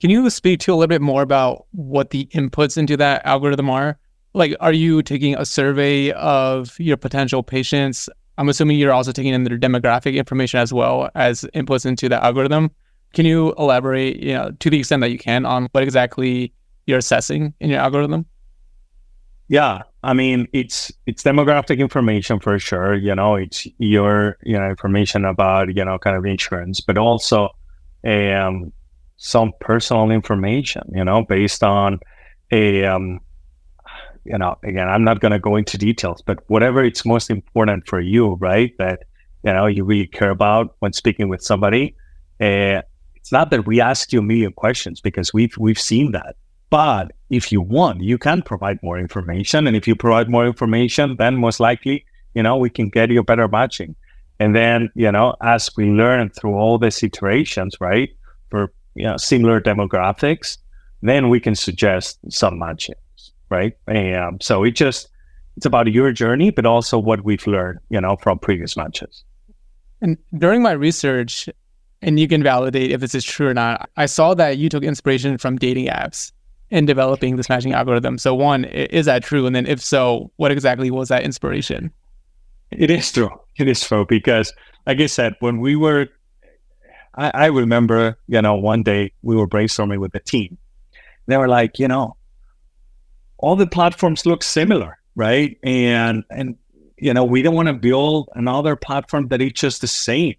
Can 0.00 0.10
you 0.10 0.28
speak 0.30 0.60
to 0.60 0.72
a 0.72 0.74
little 0.74 0.88
bit 0.88 1.00
more 1.00 1.22
about 1.22 1.66
what 1.70 2.10
the 2.10 2.26
inputs 2.26 2.76
into 2.76 2.96
that 2.96 3.24
algorithm 3.24 3.70
are? 3.70 3.98
Like 4.34 4.56
are 4.60 4.72
you 4.72 5.02
taking 5.02 5.36
a 5.36 5.44
survey 5.44 6.10
of 6.12 6.78
your 6.80 6.96
potential 6.96 7.42
patients? 7.42 8.08
I'm 8.38 8.48
assuming 8.48 8.78
you're 8.78 8.92
also 8.92 9.12
taking 9.12 9.34
in 9.34 9.44
their 9.44 9.58
demographic 9.58 10.14
information 10.14 10.58
as 10.58 10.72
well 10.72 11.10
as 11.14 11.42
inputs 11.54 11.86
into 11.86 12.08
the 12.08 12.22
algorithm. 12.22 12.70
Can 13.12 13.26
you 13.26 13.52
elaborate 13.58 14.20
you 14.20 14.32
know 14.34 14.50
to 14.58 14.70
the 14.70 14.78
extent 14.78 15.02
that 15.02 15.10
you 15.10 15.18
can 15.18 15.44
on 15.44 15.68
what 15.72 15.82
exactly 15.82 16.52
you're 16.86 16.98
assessing 16.98 17.54
in 17.60 17.70
your 17.70 17.80
algorithm? 17.80 18.26
Yeah, 19.48 19.82
I 20.02 20.14
mean 20.14 20.48
it's 20.52 20.90
it's 21.06 21.22
demographic 21.22 21.78
information 21.78 22.40
for 22.40 22.58
sure. 22.58 22.94
You 22.94 23.14
know, 23.14 23.36
it's 23.36 23.66
your 23.78 24.36
you 24.42 24.58
know 24.58 24.68
information 24.68 25.24
about 25.24 25.74
you 25.74 25.84
know 25.84 25.98
kind 25.98 26.16
of 26.16 26.24
insurance, 26.24 26.80
but 26.80 26.98
also 26.98 27.50
um, 28.06 28.72
some 29.16 29.52
personal 29.60 30.10
information. 30.10 30.82
You 30.92 31.04
know, 31.04 31.24
based 31.24 31.62
on 31.62 32.00
a 32.50 32.84
um, 32.84 33.20
you 34.24 34.36
know 34.36 34.56
again, 34.64 34.88
I'm 34.88 35.04
not 35.04 35.20
going 35.20 35.32
to 35.32 35.38
go 35.38 35.54
into 35.56 35.78
details, 35.78 36.20
but 36.22 36.38
whatever 36.48 36.84
it's 36.84 37.04
most 37.04 37.30
important 37.30 37.86
for 37.86 38.00
you, 38.00 38.34
right? 38.34 38.72
That 38.78 39.04
you 39.44 39.52
know 39.52 39.66
you 39.66 39.84
really 39.84 40.08
care 40.08 40.30
about 40.30 40.74
when 40.80 40.92
speaking 40.92 41.28
with 41.28 41.42
somebody. 41.42 41.94
Uh, 42.40 42.82
it's 43.14 43.30
not 43.30 43.50
that 43.50 43.66
we 43.66 43.80
ask 43.80 44.12
you 44.12 44.18
a 44.18 44.22
million 44.22 44.52
questions 44.52 45.00
because 45.00 45.32
we've 45.32 45.56
we've 45.58 45.78
seen 45.78 46.10
that 46.10 46.34
but 46.72 47.12
if 47.28 47.52
you 47.52 47.60
want, 47.60 48.00
you 48.00 48.16
can 48.16 48.40
provide 48.40 48.82
more 48.82 48.98
information. 48.98 49.66
And 49.66 49.76
if 49.76 49.86
you 49.86 49.94
provide 49.94 50.30
more 50.30 50.46
information, 50.46 51.16
then 51.18 51.36
most 51.36 51.60
likely, 51.60 52.06
you 52.32 52.42
know, 52.42 52.56
we 52.56 52.70
can 52.70 52.88
get 52.88 53.10
you 53.10 53.20
a 53.20 53.22
better 53.22 53.46
matching. 53.46 53.94
And 54.40 54.56
then, 54.56 54.88
you 54.94 55.12
know, 55.12 55.36
as 55.42 55.68
we 55.76 55.90
learn 55.90 56.30
through 56.30 56.54
all 56.54 56.78
these 56.78 57.02
iterations, 57.02 57.76
right, 57.78 58.08
for 58.48 58.72
you 58.94 59.04
know, 59.04 59.18
similar 59.18 59.60
demographics, 59.60 60.56
then 61.02 61.28
we 61.28 61.40
can 61.40 61.54
suggest 61.54 62.18
some 62.30 62.58
matchings, 62.58 63.32
right? 63.50 63.76
And, 63.86 64.16
um, 64.16 64.40
so 64.40 64.64
it 64.64 64.70
just 64.70 65.08
it's 65.58 65.66
about 65.66 65.88
your 65.88 66.10
journey, 66.10 66.48
but 66.48 66.64
also 66.64 66.98
what 66.98 67.22
we've 67.22 67.46
learned, 67.46 67.80
you 67.90 68.00
know, 68.00 68.16
from 68.16 68.38
previous 68.38 68.78
matches. 68.78 69.24
And 70.00 70.16
during 70.38 70.62
my 70.62 70.72
research, 70.72 71.50
and 72.00 72.18
you 72.18 72.28
can 72.28 72.42
validate 72.42 72.92
if 72.92 73.02
this 73.02 73.14
is 73.14 73.24
true 73.24 73.48
or 73.48 73.54
not, 73.54 73.90
I 73.98 74.06
saw 74.06 74.32
that 74.32 74.56
you 74.56 74.70
took 74.70 74.84
inspiration 74.84 75.36
from 75.36 75.58
dating 75.58 75.88
apps 75.88 76.32
in 76.72 76.86
developing 76.86 77.36
this 77.36 77.50
matching 77.50 77.74
algorithm. 77.74 78.16
So, 78.16 78.34
one, 78.34 78.64
is 78.64 79.04
that 79.04 79.22
true? 79.22 79.46
And 79.46 79.54
then, 79.54 79.66
if 79.66 79.80
so, 79.80 80.32
what 80.36 80.50
exactly 80.50 80.90
was 80.90 81.10
that 81.10 81.22
inspiration? 81.22 81.92
It 82.70 82.90
is 82.90 83.12
true. 83.12 83.30
It 83.58 83.68
is 83.68 83.86
true 83.86 84.06
because, 84.08 84.52
like 84.86 84.98
I 84.98 85.06
said, 85.06 85.34
when 85.40 85.60
we 85.60 85.76
were, 85.76 86.08
I, 87.14 87.30
I 87.34 87.46
remember, 87.46 88.18
you 88.26 88.40
know, 88.40 88.54
one 88.54 88.82
day 88.82 89.12
we 89.20 89.36
were 89.36 89.46
brainstorming 89.46 89.98
with 89.98 90.12
the 90.12 90.20
team. 90.20 90.56
They 91.26 91.36
were 91.36 91.46
like, 91.46 91.78
you 91.78 91.86
know, 91.86 92.16
all 93.36 93.54
the 93.54 93.66
platforms 93.66 94.24
look 94.24 94.42
similar, 94.42 94.98
right? 95.14 95.58
And 95.62 96.24
and 96.30 96.56
you 96.96 97.12
know, 97.12 97.24
we 97.24 97.42
don't 97.42 97.54
want 97.54 97.68
to 97.68 97.74
build 97.74 98.30
another 98.34 98.76
platform 98.76 99.28
that 99.28 99.42
is 99.42 99.52
just 99.52 99.82
the 99.82 99.88
same. 99.88 100.36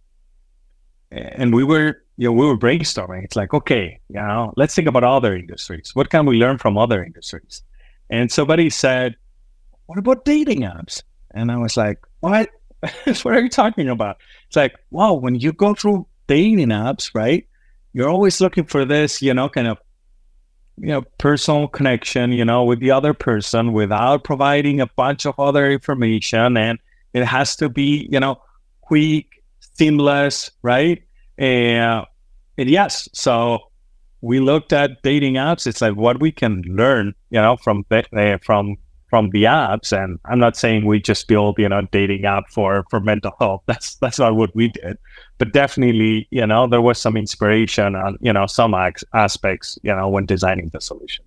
And 1.12 1.54
we 1.54 1.63
were 1.63 2.02
you 2.17 2.27
know, 2.27 2.32
we 2.32 2.46
were 2.46 2.58
brainstorming. 2.58 3.24
It's 3.24 3.36
like, 3.36 3.53
okay, 3.53 4.00
you 4.10 4.15
know, 4.15 4.53
let's 4.55 4.75
think 4.75 4.88
about 4.88 5.03
other 5.03 5.36
industries. 5.36 5.91
What 5.93 6.10
can 6.10 6.25
we 6.25 6.38
learn 6.38 6.58
from 6.58 6.77
other 6.77 7.03
industries? 7.03 7.63
And 8.10 8.32
somebody 8.32 8.70
said, 8.70 9.15
what 9.88 9.98
about 9.98 10.25
dating 10.25 10.62
apps? 10.62 11.01
And 11.32 11.51
I 11.51 11.58
was 11.58 11.75
like, 11.75 12.00
what? 12.20 12.50
what 13.05 13.25
are 13.25 13.41
you 13.41 13.50
talking 13.50 13.89
about? 13.89 14.17
It's 14.48 14.55
like, 14.55 14.75
wow, 14.91 15.13
when 15.13 15.36
you 15.36 15.53
go 15.53 15.74
through 15.74 16.05
dating 16.27 16.70
apps, 16.70 17.12
right? 17.13 17.48
You're 17.93 18.10
always 18.10 18.41
looking 18.41 18.65
for 18.65 18.86
this, 18.86 19.22
you 19.22 19.34
know, 19.34 19.50
kind 19.50 19.67
of, 19.67 19.77
you 20.77 20.88
know, 20.88 21.03
personal 21.17 21.67
connection, 21.67 22.32
you 22.32 22.43
know, 22.43 22.63
with 22.63 22.79
the 22.79 22.91
other 22.91 23.13
person 23.13 23.74
without 23.74 24.24
providing 24.24 24.82
a 24.82 24.88
bunch 24.88 25.25
of 25.25 25.39
other 25.39 25.72
information. 25.72 26.58
And 26.58 26.79
it 27.13 27.25
has 27.25 27.55
to 27.58 27.70
be, 27.70 28.08
you 28.12 28.20
know, 28.20 28.41
quick, 28.82 29.43
seamless, 29.60 30.51
right? 30.62 31.03
And, 31.38 32.06
and 32.58 32.70
yes, 32.70 33.10
so 33.13 33.60
we 34.22 34.40
looked 34.40 34.72
at 34.72 35.02
dating 35.04 35.34
apps. 35.34 35.68
It's 35.68 35.82
like 35.82 35.96
what 35.96 36.22
we 36.22 36.32
can 36.32 36.63
learn, 36.66 37.13
you 37.30 37.42
know, 37.42 37.58
from 37.58 37.86
uh, 37.92 38.38
from 38.44 38.78
from 39.10 39.30
the 39.32 39.44
apps. 39.44 39.92
And 39.92 40.18
I'm 40.25 40.40
not 40.40 40.56
saying 40.56 40.86
we 40.86 41.00
just 41.00 41.28
build, 41.28 41.60
you 41.60 41.68
know, 41.68 41.82
dating 41.92 42.25
app 42.25 42.50
for 42.50 42.86
for 42.90 43.02
mental 43.02 43.34
health. 43.40 43.63
That's 43.68 43.96
that's 43.96 44.20
not 44.20 44.36
what 44.36 44.56
we 44.56 44.70
did. 44.70 44.98
But 45.38 45.52
definitely, 45.52 46.28
you 46.32 46.48
know, 46.48 46.68
there 46.68 46.82
was 46.82 47.00
some 47.00 47.18
inspiration 47.18 47.96
on, 47.96 48.18
you 48.22 48.32
know, 48.32 48.48
some 48.48 48.74
aspects, 49.13 49.78
you 49.84 49.94
know, 49.94 50.08
when 50.08 50.25
designing 50.25 50.70
the 50.70 50.80
solution. 50.80 51.25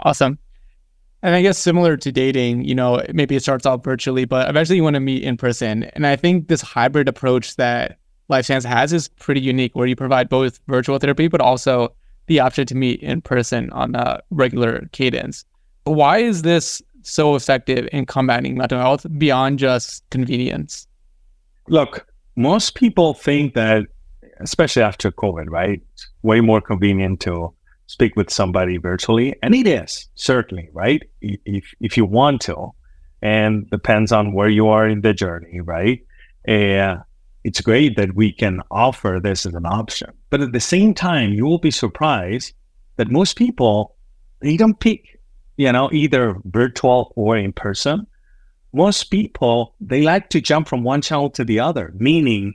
Awesome. 0.00 0.38
And 1.22 1.34
I 1.34 1.42
guess 1.42 1.58
similar 1.58 1.96
to 1.96 2.12
dating, 2.12 2.64
you 2.64 2.74
know, 2.74 3.02
maybe 3.14 3.36
it 3.36 3.42
starts 3.42 3.66
off 3.66 3.82
virtually, 3.84 4.24
but 4.24 4.48
eventually 4.48 4.76
you 4.76 4.82
want 4.82 4.94
to 4.94 5.00
meet 5.00 5.22
in 5.22 5.36
person. 5.36 5.84
And 5.94 6.06
I 6.06 6.16
think 6.16 6.48
this 6.48 6.60
hybrid 6.60 7.08
approach 7.08 7.56
that 7.56 7.98
LifeStance 8.30 8.64
has 8.64 8.92
is 8.92 9.08
pretty 9.08 9.40
unique, 9.40 9.74
where 9.74 9.86
you 9.86 9.96
provide 9.96 10.28
both 10.28 10.60
virtual 10.66 10.98
therapy, 10.98 11.28
but 11.28 11.40
also 11.40 11.94
the 12.26 12.40
option 12.40 12.66
to 12.66 12.74
meet 12.74 13.00
in 13.00 13.20
person 13.20 13.70
on 13.70 13.94
a 13.94 14.20
regular 14.30 14.88
cadence. 14.92 15.44
Why 15.84 16.18
is 16.18 16.42
this 16.42 16.82
so 17.02 17.36
effective 17.36 17.88
in 17.92 18.04
combating 18.04 18.56
mental 18.56 18.80
health 18.80 19.06
beyond 19.16 19.60
just 19.60 20.02
convenience? 20.10 20.88
Look, 21.68 22.06
most 22.34 22.74
people 22.74 23.14
think 23.14 23.54
that, 23.54 23.84
especially 24.40 24.82
after 24.82 25.12
COVID, 25.12 25.46
right, 25.48 25.80
way 26.22 26.40
more 26.40 26.60
convenient 26.60 27.20
to 27.20 27.52
speak 27.86 28.16
with 28.16 28.30
somebody 28.30 28.76
virtually, 28.76 29.36
and 29.42 29.54
it 29.54 29.66
is 29.66 30.08
certainly 30.16 30.68
right 30.72 31.02
if 31.20 31.72
if 31.80 31.96
you 31.96 32.04
want 32.04 32.40
to, 32.42 32.72
and 33.22 33.70
depends 33.70 34.10
on 34.10 34.32
where 34.32 34.48
you 34.48 34.66
are 34.66 34.88
in 34.88 35.02
the 35.02 35.14
journey, 35.14 35.60
right? 35.60 36.00
Uh, 36.48 36.96
it's 37.46 37.60
great 37.60 37.96
that 37.96 38.16
we 38.16 38.32
can 38.32 38.60
offer 38.72 39.20
this 39.22 39.46
as 39.46 39.54
an 39.54 39.66
option, 39.66 40.12
but 40.30 40.40
at 40.40 40.50
the 40.50 40.58
same 40.58 40.92
time, 40.92 41.32
you 41.32 41.44
will 41.44 41.60
be 41.60 41.70
surprised 41.70 42.52
that 42.96 43.08
most 43.08 43.36
people 43.36 43.94
they 44.40 44.56
don't 44.56 44.80
pick, 44.80 45.20
you 45.56 45.70
know, 45.70 45.88
either 45.92 46.34
virtual 46.46 47.12
or 47.14 47.36
in 47.36 47.52
person. 47.52 48.04
Most 48.72 49.04
people 49.12 49.76
they 49.80 50.02
like 50.02 50.28
to 50.30 50.40
jump 50.40 50.66
from 50.66 50.82
one 50.82 51.02
channel 51.02 51.30
to 51.30 51.44
the 51.44 51.60
other, 51.60 51.94
meaning, 51.94 52.54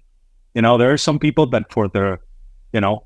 you 0.55 0.61
know, 0.61 0.77
there 0.77 0.91
are 0.91 0.97
some 0.97 1.19
people 1.19 1.45
that 1.51 1.71
for 1.71 1.87
their, 1.87 2.19
you 2.73 2.81
know, 2.81 3.05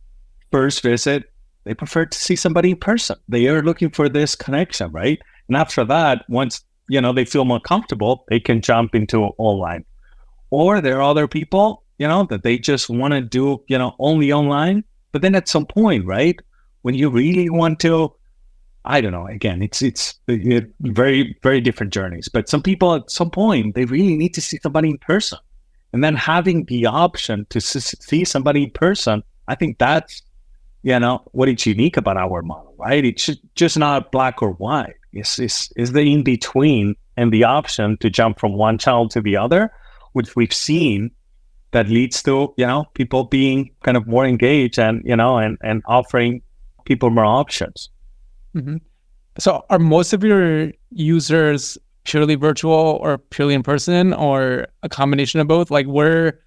first 0.51 0.81
visit 0.81 1.31
they 1.65 1.75
prefer 1.75 2.07
to 2.07 2.17
see 2.17 2.35
somebody 2.35 2.71
in 2.71 2.77
person. 2.77 3.17
They 3.29 3.45
are 3.47 3.61
looking 3.61 3.91
for 3.91 4.09
this 4.09 4.35
connection, 4.35 4.91
right? 4.91 5.21
And 5.47 5.55
after 5.55 5.85
that, 5.85 6.25
once 6.29 6.63
you 6.89 6.99
know 6.99 7.13
they 7.13 7.25
feel 7.25 7.45
more 7.45 7.59
comfortable, 7.59 8.25
they 8.29 8.39
can 8.39 8.61
jump 8.61 8.95
into 8.95 9.17
online. 9.37 9.85
Or 10.49 10.81
there 10.81 10.97
are 10.97 11.03
other 11.03 11.27
people, 11.27 11.83
you 11.97 12.07
know, 12.07 12.23
that 12.25 12.43
they 12.43 12.57
just 12.57 12.89
want 12.89 13.13
to 13.13 13.21
do, 13.21 13.63
you 13.67 13.77
know, 13.77 13.95
only 13.99 14.31
online. 14.31 14.83
But 15.11 15.21
then 15.21 15.35
at 15.35 15.47
some 15.47 15.65
point, 15.65 16.05
right, 16.05 16.39
when 16.81 16.95
you 16.95 17.09
really 17.09 17.49
want 17.49 17.79
to, 17.81 18.13
I 18.83 19.01
don't 19.01 19.11
know. 19.11 19.27
Again, 19.27 19.63
it's 19.63 19.81
it's 19.81 20.13
it, 20.27 20.71
very 20.81 21.35
very 21.41 21.59
different 21.59 21.91
journeys. 21.91 22.29
But 22.29 22.47
some 22.47 22.61
people 22.61 22.93
at 22.93 23.09
some 23.09 23.31
point 23.31 23.73
they 23.73 23.85
really 23.85 24.15
need 24.15 24.35
to 24.35 24.41
see 24.41 24.59
somebody 24.61 24.91
in 24.91 24.99
person, 24.99 25.39
and 25.91 26.03
then 26.03 26.15
having 26.15 26.65
the 26.65 26.85
option 26.85 27.47
to 27.49 27.59
see 27.59 28.23
somebody 28.25 28.65
in 28.65 28.71
person, 28.71 29.23
I 29.47 29.55
think 29.55 29.79
that's 29.79 30.21
you 30.85 30.99
know 30.99 31.23
what 31.31 31.49
is 31.49 31.65
unique 31.65 31.97
about 31.97 32.15
our 32.15 32.41
model 32.43 32.73
right 32.77 33.03
it's 33.03 33.29
just 33.55 33.77
not 33.77 34.11
black 34.11 34.41
or 34.41 34.51
white 34.51 34.93
it's, 35.11 35.39
it's, 35.39 35.73
it's 35.75 35.91
the 35.91 36.13
in 36.13 36.23
between 36.23 36.95
and 37.17 37.33
the 37.33 37.43
option 37.43 37.97
to 37.97 38.09
jump 38.09 38.39
from 38.39 38.53
one 38.53 38.77
channel 38.77 39.09
to 39.09 39.19
the 39.19 39.35
other 39.35 39.71
which 40.15 40.35
we've 40.35 40.53
seen 40.53 41.11
that 41.71 41.89
leads 41.89 42.23
to 42.23 42.53
you 42.57 42.65
know 42.65 42.85
people 42.93 43.25
being 43.25 43.69
kind 43.83 43.97
of 43.97 44.07
more 44.07 44.25
engaged 44.25 44.79
and 44.79 45.01
you 45.05 45.15
know 45.15 45.37
and 45.37 45.57
and 45.61 45.83
offering 45.87 46.41
people 46.85 47.09
more 47.09 47.25
options 47.25 47.89
mm-hmm. 48.55 48.77
so 49.37 49.65
are 49.69 49.79
most 49.79 50.13
of 50.13 50.23
your 50.23 50.71
users 50.91 51.77
purely 52.05 52.35
virtual 52.35 52.99
or 53.01 53.17
purely 53.17 53.53
in 53.53 53.63
person 53.63 54.13
or 54.13 54.67
a 54.83 54.89
combination 54.89 55.39
of 55.39 55.47
both 55.47 55.69
like 55.69 55.85
where 55.87 56.39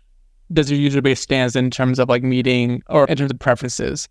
does 0.52 0.70
your 0.70 0.80
user 0.80 1.02
base 1.02 1.20
stands 1.20 1.54
in 1.54 1.70
terms 1.70 1.98
of 1.98 2.08
like 2.08 2.22
meeting 2.22 2.82
or 2.88 3.06
in 3.06 3.16
terms 3.16 3.30
of 3.30 3.38
preferences 3.38 4.08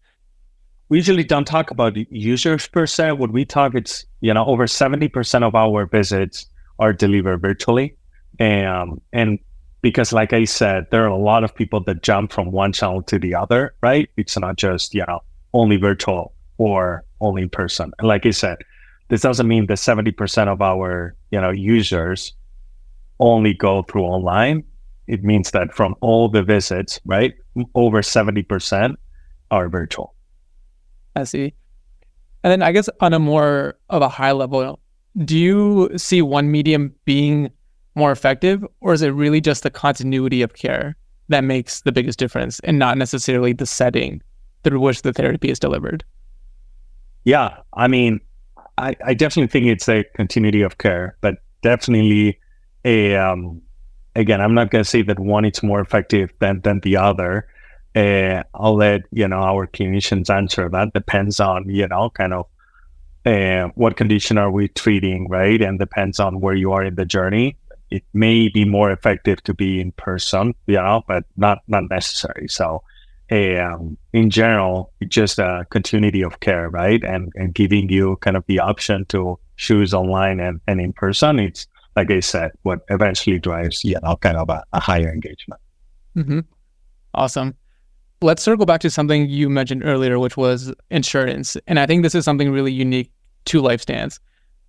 we 0.89 0.97
usually 0.97 1.23
don't 1.23 1.45
talk 1.45 1.69
about 1.71 1.97
users 2.11 2.67
per 2.67 2.85
se. 2.85 3.11
What 3.13 3.31
we 3.31 3.43
talk, 3.43 3.75
it's 3.75 4.05
you 4.21 4.33
know 4.33 4.45
over 4.45 4.67
seventy 4.67 5.07
percent 5.07 5.43
of 5.43 5.55
our 5.55 5.85
visits 5.85 6.45
are 6.79 6.93
delivered 6.93 7.41
virtually, 7.41 7.95
and 8.39 9.01
and 9.13 9.39
because 9.81 10.11
like 10.11 10.33
I 10.33 10.45
said, 10.45 10.87
there 10.91 11.03
are 11.03 11.07
a 11.07 11.17
lot 11.17 11.43
of 11.43 11.53
people 11.53 11.81
that 11.83 12.03
jump 12.03 12.31
from 12.31 12.51
one 12.51 12.73
channel 12.73 13.01
to 13.03 13.19
the 13.19 13.35
other. 13.35 13.75
Right? 13.81 14.09
It's 14.17 14.37
not 14.37 14.57
just 14.57 14.93
you 14.93 15.05
know 15.07 15.21
only 15.53 15.77
virtual 15.77 16.33
or 16.57 17.03
only 17.21 17.43
in 17.43 17.49
person. 17.49 17.91
And 17.99 18.07
like 18.07 18.25
I 18.25 18.31
said, 18.31 18.57
this 19.09 19.21
doesn't 19.21 19.47
mean 19.47 19.67
that 19.67 19.77
seventy 19.77 20.11
percent 20.11 20.49
of 20.49 20.61
our 20.61 21.15
you 21.31 21.39
know 21.39 21.51
users 21.51 22.33
only 23.19 23.53
go 23.53 23.83
through 23.83 24.03
online. 24.03 24.63
It 25.07 25.23
means 25.23 25.51
that 25.51 25.73
from 25.73 25.95
all 26.01 26.27
the 26.27 26.43
visits, 26.43 26.99
right, 27.05 27.33
over 27.75 28.01
seventy 28.01 28.43
percent 28.43 28.99
are 29.51 29.69
virtual. 29.69 30.13
I 31.15 31.23
see. 31.23 31.53
And 32.43 32.51
then 32.51 32.61
I 32.61 32.71
guess 32.71 32.89
on 33.01 33.13
a 33.13 33.19
more 33.19 33.77
of 33.89 34.01
a 34.01 34.09
high 34.09 34.31
level, 34.31 34.79
do 35.25 35.37
you 35.37 35.89
see 35.97 36.21
one 36.21 36.51
medium 36.51 36.93
being 37.05 37.49
more 37.97 38.11
effective, 38.11 38.65
or 38.79 38.93
is 38.93 39.01
it 39.01 39.09
really 39.09 39.41
just 39.41 39.63
the 39.63 39.69
continuity 39.69 40.41
of 40.41 40.53
care 40.53 40.95
that 41.29 41.43
makes 41.43 41.81
the 41.81 41.91
biggest 41.91 42.19
difference 42.19 42.59
and 42.61 42.79
not 42.79 42.97
necessarily 42.97 43.53
the 43.53 43.65
setting 43.65 44.21
through 44.63 44.79
which 44.79 45.01
the 45.01 45.11
therapy 45.11 45.49
is 45.49 45.59
delivered? 45.59 46.03
Yeah, 47.25 47.57
I 47.73 47.87
mean, 47.87 48.21
I, 48.77 48.95
I 49.03 49.13
definitely 49.13 49.47
think 49.47 49.65
it's 49.65 49.89
a 49.89 50.05
continuity 50.15 50.61
of 50.61 50.77
care, 50.77 51.17
but 51.21 51.35
definitely 51.61 52.39
a 52.85 53.15
um, 53.15 53.61
again, 54.15 54.41
I'm 54.41 54.53
not 54.53 54.71
going 54.71 54.83
to 54.83 54.89
say 54.89 55.01
that 55.03 55.19
one 55.19 55.45
is 55.45 55.61
more 55.63 55.81
effective 55.81 56.31
than 56.39 56.61
than 56.61 56.79
the 56.81 56.97
other. 56.97 57.47
Uh, 57.95 58.43
I'll 58.53 58.75
let 58.75 59.01
you 59.11 59.27
know 59.27 59.39
our 59.39 59.67
clinicians 59.67 60.29
answer 60.29 60.69
that. 60.69 60.93
Depends 60.93 61.39
on 61.39 61.67
you 61.69 61.87
know 61.87 62.09
kind 62.11 62.33
of 62.33 62.45
uh, 63.25 63.69
what 63.75 63.97
condition 63.97 64.37
are 64.37 64.51
we 64.51 64.69
treating, 64.69 65.27
right? 65.27 65.61
And 65.61 65.79
depends 65.79 66.19
on 66.19 66.39
where 66.39 66.55
you 66.55 66.71
are 66.71 66.83
in 66.83 66.95
the 66.95 67.05
journey. 67.05 67.57
It 67.89 68.03
may 68.13 68.49
be 68.49 68.65
more 68.65 68.91
effective 68.91 69.43
to 69.43 69.53
be 69.53 69.79
in 69.79 69.91
person, 69.93 70.53
you 70.65 70.75
know, 70.75 71.03
but 71.07 71.23
not 71.37 71.59
not 71.67 71.89
necessary. 71.89 72.47
So, 72.47 72.83
um, 73.31 73.97
in 74.13 74.29
general, 74.29 74.91
just 75.07 75.39
a 75.39 75.65
continuity 75.69 76.23
of 76.23 76.39
care, 76.39 76.69
right? 76.69 77.03
And 77.03 77.31
and 77.35 77.53
giving 77.53 77.89
you 77.89 78.17
kind 78.17 78.37
of 78.37 78.43
the 78.47 78.59
option 78.59 79.05
to 79.05 79.39
choose 79.55 79.93
online 79.93 80.39
and, 80.39 80.61
and 80.67 80.81
in 80.81 80.93
person. 80.93 81.39
It's 81.39 81.67
like 81.95 82.11
I 82.11 82.19
said, 82.19 82.51
what 82.63 82.81
eventually 82.89 83.39
drives 83.39 83.83
you 83.83 83.97
know 84.03 84.17
kind 84.17 84.37
of 84.37 84.49
a, 84.49 84.63
a 84.73 84.79
higher 84.79 85.11
engagement. 85.11 85.61
Mm-hmm. 86.15 86.39
Awesome 87.13 87.55
let's 88.21 88.41
circle 88.41 88.65
back 88.65 88.81
to 88.81 88.89
something 88.89 89.29
you 89.29 89.49
mentioned 89.49 89.83
earlier, 89.85 90.19
which 90.19 90.37
was 90.37 90.73
insurance. 90.89 91.57
And 91.67 91.79
I 91.79 91.85
think 91.85 92.03
this 92.03 92.15
is 92.15 92.25
something 92.25 92.51
really 92.51 92.71
unique 92.71 93.11
to 93.45 93.61
LifeStance, 93.61 94.19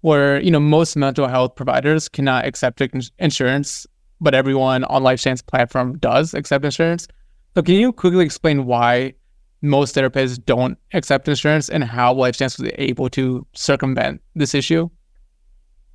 where 0.00 0.40
you 0.40 0.50
know 0.50 0.60
most 0.60 0.96
mental 0.96 1.26
health 1.28 1.54
providers 1.56 2.08
cannot 2.08 2.46
accept 2.46 2.80
insurance, 3.18 3.86
but 4.20 4.34
everyone 4.34 4.84
on 4.84 5.02
LifeStance 5.02 5.44
platform 5.44 5.98
does 5.98 6.34
accept 6.34 6.64
insurance. 6.64 7.08
So 7.54 7.62
can 7.62 7.74
you 7.74 7.92
quickly 7.92 8.24
explain 8.24 8.66
why 8.66 9.14
most 9.62 9.96
therapists 9.96 10.42
don't 10.44 10.78
accept 10.94 11.26
insurance 11.28 11.68
and 11.68 11.82
how 11.82 12.14
LifeStance 12.14 12.60
was 12.60 12.70
able 12.76 13.08
to 13.10 13.44
circumvent 13.54 14.20
this 14.34 14.54
issue? 14.54 14.88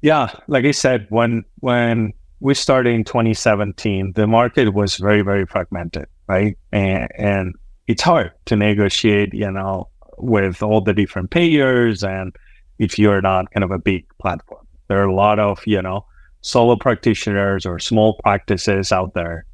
Yeah, 0.02 0.34
like 0.48 0.66
I 0.66 0.72
said, 0.72 1.08
when 1.10 1.46
when 1.60 2.14
we 2.42 2.54
started 2.54 2.94
in 2.94 3.06
2017, 3.06 4.14
the 4.16 4.28
market 4.28 4.74
was 4.74 4.98
very, 4.98 5.22
very 5.22 5.46
fragmented 5.46 6.08
right? 6.28 6.58
And, 6.72 7.08
and 7.18 7.56
it's 7.88 8.02
hard 8.02 8.32
to 8.46 8.56
negotiate, 8.56 9.34
you 9.34 9.52
know, 9.52 9.90
with 10.18 10.62
all 10.62 10.82
the 10.82 10.94
different 10.94 11.32
payers 11.32 12.04
and 12.04 12.36
if 12.80 12.98
you're 12.98 13.22
not 13.22 13.52
kind 13.52 13.64
of 13.64 13.72
a 13.72 13.80
big 13.80 14.06
platform. 14.20 14.66
There 14.88 15.00
are 15.02 15.08
a 15.08 15.14
lot 15.14 15.40
of, 15.40 15.60
you 15.66 15.82
know, 15.82 16.06
solo 16.42 16.76
practitioners 16.76 17.66
or 17.66 17.80
small 17.80 18.20
practices 18.24 18.92
out 18.92 19.14
there. 19.14 19.46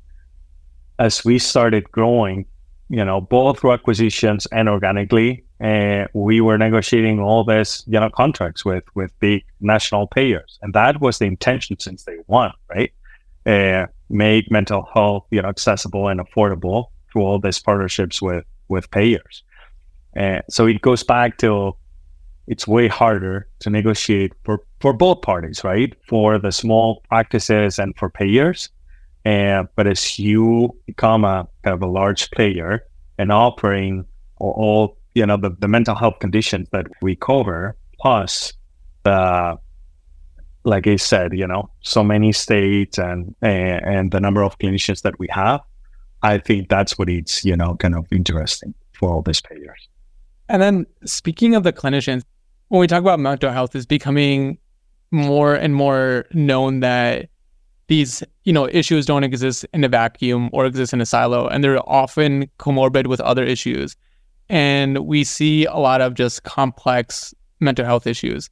As 0.97 1.23
we 1.23 1.39
started 1.39 1.89
growing, 1.91 2.45
you 2.89 3.05
know, 3.05 3.21
both 3.21 3.59
through 3.59 3.73
acquisitions 3.73 4.47
and 4.47 4.67
organically, 4.67 5.43
uh, 5.63 6.05
we 6.13 6.41
were 6.41 6.57
negotiating 6.57 7.19
all 7.19 7.43
this, 7.43 7.83
you 7.87 7.99
know, 7.99 8.09
contracts 8.09 8.65
with 8.65 8.83
with 8.95 9.17
big 9.19 9.43
national 9.59 10.07
payers, 10.07 10.57
and 10.61 10.73
that 10.73 10.99
was 10.99 11.19
the 11.19 11.25
intention 11.25 11.79
since 11.79 12.03
day 12.03 12.17
one, 12.27 12.53
right? 12.69 12.91
Uh, 13.45 13.85
make 14.09 14.49
mental 14.51 14.87
health 14.93 15.25
you 15.31 15.41
know 15.41 15.49
accessible 15.49 16.07
and 16.07 16.19
affordable 16.19 16.87
through 17.11 17.21
all 17.21 17.39
these 17.39 17.59
partnerships 17.59 18.21
with 18.21 18.45
with 18.67 18.89
payers. 18.91 19.43
And 20.13 20.41
so 20.49 20.65
it 20.65 20.81
goes 20.81 21.03
back 21.03 21.37
to 21.39 21.75
it's 22.49 22.67
way 22.67 22.87
harder 22.87 23.47
to 23.59 23.69
negotiate 23.69 24.33
for 24.43 24.59
for 24.81 24.91
both 24.91 25.21
parties, 25.21 25.63
right? 25.63 25.93
For 26.07 26.39
the 26.39 26.51
small 26.51 27.01
practices 27.07 27.77
and 27.77 27.95
for 27.95 28.09
payers. 28.09 28.69
And 29.23 29.67
but 29.75 29.85
as 29.85 30.17
you 30.17 30.75
become 30.87 31.23
a 31.23 31.47
kind 31.63 31.75
of 31.75 31.83
a 31.83 31.91
large 31.91 32.31
player 32.31 32.83
and 33.19 33.31
offering 33.31 34.05
all 34.37 34.97
you 35.13 35.25
know 35.25 35.37
the, 35.37 35.51
the 35.59 35.67
mental 35.67 35.95
health 35.95 36.17
conditions 36.19 36.67
that 36.71 36.87
we 37.03 37.15
cover, 37.15 37.77
plus 38.01 38.53
the 39.03 39.57
like 40.63 40.87
I 40.87 40.97
said, 40.97 41.33
you 41.33 41.47
know, 41.47 41.69
so 41.81 42.03
many 42.03 42.31
states 42.31 42.97
and, 42.97 43.35
and 43.43 43.85
and 43.85 44.11
the 44.11 44.19
number 44.19 44.43
of 44.43 44.57
clinicians 44.57 45.03
that 45.03 45.19
we 45.19 45.27
have, 45.29 45.61
I 46.23 46.39
think 46.39 46.69
that's 46.69 46.97
what 46.97 47.09
it's 47.09 47.45
you 47.45 47.55
know 47.55 47.75
kind 47.75 47.93
of 47.93 48.07
interesting 48.11 48.73
for 48.93 49.13
all 49.13 49.21
these 49.21 49.39
payers. 49.39 49.87
And 50.47 50.63
then 50.63 50.87
speaking 51.05 51.53
of 51.53 51.61
the 51.61 51.71
clinicians, 51.71 52.23
when 52.69 52.79
we 52.79 52.87
talk 52.87 53.01
about 53.01 53.19
mental 53.19 53.51
health, 53.51 53.75
is 53.75 53.85
becoming 53.85 54.57
more 55.11 55.53
and 55.55 55.75
more 55.75 56.25
known 56.33 56.79
that 56.79 57.29
these 57.87 58.23
you 58.43 58.53
know 58.53 58.67
issues 58.67 59.05
don't 59.05 59.23
exist 59.23 59.65
in 59.73 59.83
a 59.83 59.89
vacuum 59.89 60.49
or 60.53 60.65
exist 60.65 60.93
in 60.93 61.01
a 61.01 61.05
silo, 61.05 61.47
and 61.47 61.63
they're 61.63 61.87
often 61.89 62.49
comorbid 62.59 63.07
with 63.07 63.19
other 63.21 63.43
issues. 63.43 63.95
And 64.49 64.99
we 64.99 65.23
see 65.23 65.65
a 65.65 65.75
lot 65.75 66.01
of 66.01 66.15
just 66.15 66.43
complex 66.43 67.35
mental 67.59 67.85
health 67.85 68.07
issues 68.07 68.49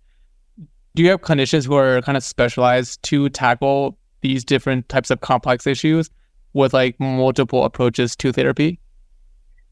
do 0.98 1.04
you 1.04 1.12
have 1.12 1.22
clinicians 1.22 1.68
who 1.68 1.76
are 1.76 2.02
kind 2.02 2.18
of 2.18 2.24
specialized 2.24 3.04
to 3.04 3.30
tackle 3.30 3.96
these 4.22 4.44
different 4.44 4.90
types 4.90 5.12
of 5.12 5.22
complex 5.22 5.68
issues 5.68 6.10
with 6.54 6.74
like 6.74 7.00
multiple 7.00 7.64
approaches 7.66 8.16
to 8.16 8.34
therapy? 8.34 8.80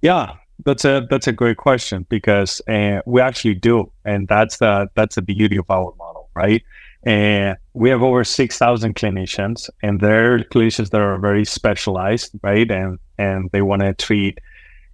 Yeah, 0.03 0.35
that's 0.63 0.85
a 0.85 1.05
that's 1.09 1.27
a 1.27 1.33
great 1.33 1.57
question 1.57 2.05
because 2.09 2.61
uh, 2.67 3.01
we 3.05 3.21
actually 3.21 3.55
do, 3.55 3.91
and 4.05 4.27
that's 4.27 4.57
the 4.57 4.89
that's 4.95 5.15
the 5.15 5.21
beauty 5.21 5.57
of 5.57 5.69
our 5.69 5.93
model, 5.97 6.29
right? 6.35 6.63
And 7.03 7.57
we 7.73 7.89
have 7.89 8.01
over 8.01 8.23
six 8.23 8.57
thousand 8.57 8.95
clinicians, 8.95 9.69
and 9.83 9.99
they're 9.99 10.39
clinicians 10.39 10.91
that 10.91 11.01
are 11.01 11.17
very 11.19 11.45
specialized, 11.45 12.31
right? 12.41 12.69
And 12.71 12.99
and 13.17 13.49
they 13.51 13.61
want 13.61 13.81
to 13.81 13.93
treat 13.93 14.39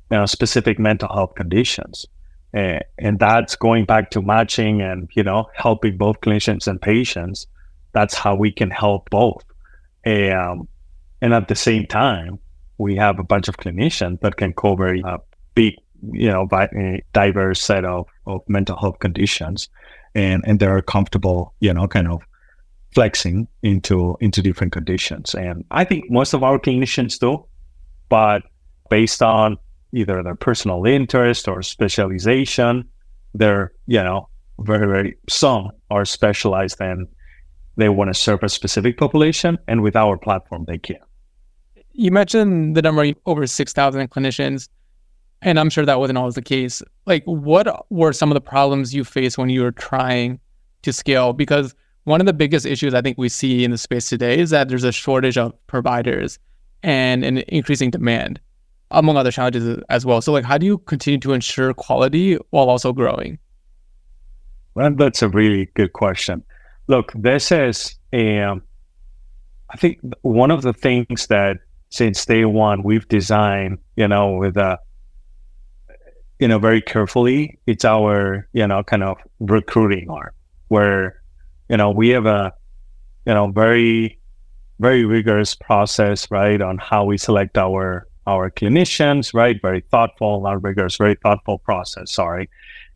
you 0.10 0.18
know, 0.18 0.26
specific 0.26 0.80
mental 0.80 1.10
health 1.10 1.36
conditions, 1.36 2.06
and, 2.54 2.84
and 2.98 3.20
that's 3.20 3.56
going 3.56 3.86
back 3.86 4.10
to 4.12 4.22
matching 4.22 4.82
and 4.82 5.10
you 5.14 5.24
know 5.24 5.48
helping 5.56 5.98
both 5.98 6.20
clinicians 6.22 6.68
and 6.68 6.82
patients. 6.82 7.46
That's 7.94 8.16
how 8.16 8.36
we 8.36 8.52
can 8.52 8.72
help 8.72 9.10
both, 9.10 9.44
um, 10.06 10.68
and 11.22 11.34
at 11.34 11.48
the 11.50 11.56
same 11.56 11.86
time, 11.86 12.40
we 12.78 12.96
have 12.96 13.20
a 13.20 13.24
bunch 13.24 13.48
of 13.48 13.58
clinicians 13.58 14.22
that 14.22 14.38
can 14.38 14.54
cover 14.54 14.96
a 14.96 15.20
big, 15.56 15.76
you 16.12 16.30
know, 16.30 16.48
eh, 16.52 16.98
diverse 17.14 17.62
set 17.62 17.86
of, 17.86 18.08
of 18.26 18.42
mental 18.48 18.78
health 18.78 19.00
conditions, 19.00 19.70
and 20.16 20.44
and 20.46 20.60
they're 20.60 20.82
comfortable, 20.82 21.54
you 21.60 21.74
know, 21.74 21.88
kind 21.88 22.08
of 22.08 22.22
flexing 22.94 23.48
into 23.64 24.18
into 24.20 24.42
different 24.42 24.74
conditions. 24.74 25.34
And 25.34 25.66
I 25.72 25.84
think 25.84 26.10
most 26.10 26.34
of 26.34 26.44
our 26.44 26.60
clinicians 26.60 27.20
do, 27.20 27.46
but 28.10 28.44
based 28.90 29.22
on 29.22 29.58
either 29.94 30.24
their 30.24 30.36
personal 30.36 30.86
interest 30.86 31.48
or 31.48 31.62
specialization, 31.62 32.88
they're 33.34 33.72
you 33.88 34.04
know 34.04 34.28
very 34.60 34.88
very 34.88 35.18
some 35.30 35.72
are 35.90 36.06
specialized 36.06 36.80
and 36.82 37.08
they 37.78 37.90
want 37.90 38.10
to 38.10 38.14
serve 38.14 38.44
a 38.44 38.50
specific 38.50 38.98
population, 38.98 39.58
and 39.68 39.82
with 39.82 39.96
our 39.96 40.18
platform 40.18 40.66
they 40.68 40.78
can. 40.78 41.00
You 41.94 42.12
mentioned 42.12 42.76
the 42.76 42.82
number 42.82 43.12
over 43.26 43.46
6,000 43.46 44.10
clinicians, 44.10 44.70
and 45.42 45.60
I'm 45.60 45.70
sure 45.70 45.86
that 45.86 46.00
wasn't 46.00 46.18
always 46.18 46.36
the 46.36 46.42
case. 46.42 46.84
Like, 47.06 47.24
what 47.26 47.86
were 47.90 48.14
some 48.14 48.30
of 48.30 48.36
the 48.36 48.42
problems 48.42 48.94
you 48.94 49.04
faced 49.04 49.38
when 49.38 49.50
you 49.50 49.64
were 49.64 49.72
trying 49.72 50.40
to 50.84 50.94
scale? 50.94 51.34
Because 51.34 51.74
one 52.04 52.20
of 52.20 52.28
the 52.28 52.34
biggest 52.34 52.66
issues 52.66 52.94
I 52.94 53.02
think 53.02 53.18
we 53.18 53.30
see 53.30 53.64
in 53.64 53.72
the 53.72 53.78
space 53.78 54.10
today 54.10 54.40
is 54.40 54.52
that 54.52 54.70
there's 54.70 54.84
a 54.84 54.92
shortage 54.92 55.38
of 55.38 55.54
providers 55.68 56.40
and 56.84 57.24
an 57.24 57.40
increasing 57.48 57.90
demand, 57.90 58.40
among 58.92 59.18
other 59.18 59.32
challenges 59.32 59.80
as 59.90 60.06
well. 60.06 60.22
So, 60.22 60.32
like, 60.32 60.46
how 60.46 60.58
do 60.58 60.66
you 60.66 60.78
continue 60.80 61.20
to 61.20 61.34
ensure 61.34 61.74
quality 61.74 62.38
while 62.52 62.70
also 62.70 62.94
growing? 62.94 63.40
Well, 64.76 64.94
that's 64.94 65.22
a 65.22 65.30
really 65.30 65.70
good 65.74 65.94
question. 65.94 66.44
Look, 66.88 67.12
this 67.16 67.52
is 67.52 67.96
a, 68.14 68.40
um, 68.40 68.64
I 69.70 69.78
think 69.78 70.00
one 70.22 70.52
of 70.52 70.62
the 70.62 70.74
things 70.74 71.28
that 71.28 71.58
since 71.90 72.26
day 72.26 72.46
one 72.46 72.84
we've 72.84 73.08
designed, 73.08 73.80
you 73.96 74.08
know, 74.08 74.34
with 74.34 74.58
a, 74.58 74.80
you 76.42 76.48
know, 76.48 76.58
very 76.58 76.82
carefully. 76.82 77.60
It's 77.68 77.86
our, 77.86 78.48
you 78.52 78.66
know, 78.68 78.84
kind 78.84 79.04
of 79.04 79.18
recruiting 79.40 80.10
arm 80.10 80.32
where, 80.70 81.22
you 81.70 81.78
know, 81.78 81.92
we 81.92 82.10
have 82.10 82.26
a, 82.26 82.52
you 83.28 83.34
know, 83.36 83.52
very, 83.52 84.18
very 84.80 85.06
rigorous 85.06 85.54
process, 85.54 86.30
right, 86.32 86.60
on 86.60 86.80
how 86.80 87.06
we 87.06 87.18
select 87.18 87.58
our 87.58 88.08
our 88.26 88.50
clinicians, 88.50 89.34
right? 89.34 89.62
Very 89.62 89.82
thoughtful, 89.92 90.42
not 90.42 90.64
rigorous, 90.64 90.98
very 90.98 91.16
thoughtful 91.16 91.60
process. 91.60 92.12
Sorry. 92.12 92.50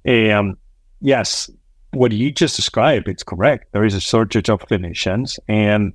Um, 0.08 0.58
yes, 1.02 1.50
what 1.92 2.12
you 2.12 2.32
just 2.32 2.56
described, 2.56 3.08
it's 3.08 3.24
correct. 3.24 3.72
There 3.74 3.86
is 3.86 3.94
a 3.94 4.02
shortage 4.02 4.50
of 4.50 4.60
clinicians, 4.62 5.38
and 5.48 5.94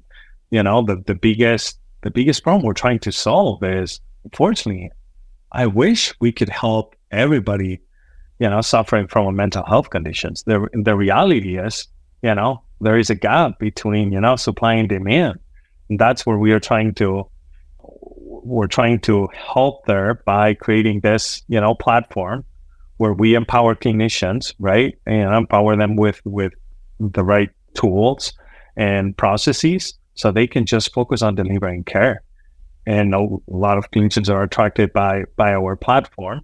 you 0.51 0.63
know 0.63 0.83
the 0.83 1.03
the 1.05 1.17
biggest 1.17 1.81
the 2.03 2.13
biggest 2.13 2.45
problem 2.45 2.65
we're 2.65 2.75
trying 2.75 3.01
to 3.01 3.11
solve 3.11 3.61
is, 3.65 4.01
unfortunately, 4.23 4.93
I 5.51 5.67
wish 5.67 6.15
we 6.21 6.31
could 6.31 6.49
help 6.49 6.95
everybody, 7.11 7.81
you 8.39 8.49
know, 8.49 8.61
suffering 8.61 9.09
from 9.09 9.37
mental 9.37 9.65
health 9.65 9.91
conditions. 9.91 10.43
The, 10.45 10.67
the 10.73 10.97
reality 10.97 11.59
is, 11.59 11.89
you 12.23 12.35
know, 12.35 12.63
there 12.81 12.99
is 12.99 13.11
a 13.11 13.15
gap 13.15 13.59
between, 13.59 14.13
you 14.13 14.21
know, 14.21 14.37
supply 14.37 14.75
and 14.75 14.89
demand. 14.89 15.39
And 15.89 15.99
that's 15.99 16.25
where 16.25 16.39
we 16.39 16.53
are 16.53 16.61
trying 16.61 16.95
to, 16.95 17.29
we're 17.79 18.67
trying 18.67 19.01
to 19.01 19.29
help 19.35 19.87
there 19.87 20.23
by 20.25 20.55
creating 20.55 21.01
this, 21.01 21.43
you 21.49 21.61
know, 21.61 21.75
platform 21.75 22.45
where 22.97 23.13
we 23.13 23.35
empower 23.35 23.75
clinicians, 23.75 24.55
right? 24.59 24.97
And 25.07 25.35
empower 25.35 25.77
them 25.77 25.97
with, 25.97 26.21
with 26.25 26.53
the 26.99 27.25
right 27.25 27.51
tools 27.75 28.33
and 28.77 29.17
processes 29.17 29.95
so 30.15 30.31
they 30.31 30.47
can 30.47 30.67
just 30.67 30.93
focus 30.93 31.23
on 31.23 31.35
delivering 31.35 31.85
care. 31.85 32.23
And 32.87 33.15
a 33.15 33.27
lot 33.47 33.79
of 33.79 33.91
clinicians 33.91 34.33
are 34.33 34.43
attracted 34.43 34.93
by 34.93 35.25
by 35.37 35.53
our 35.53 35.77
platform. 35.77 36.41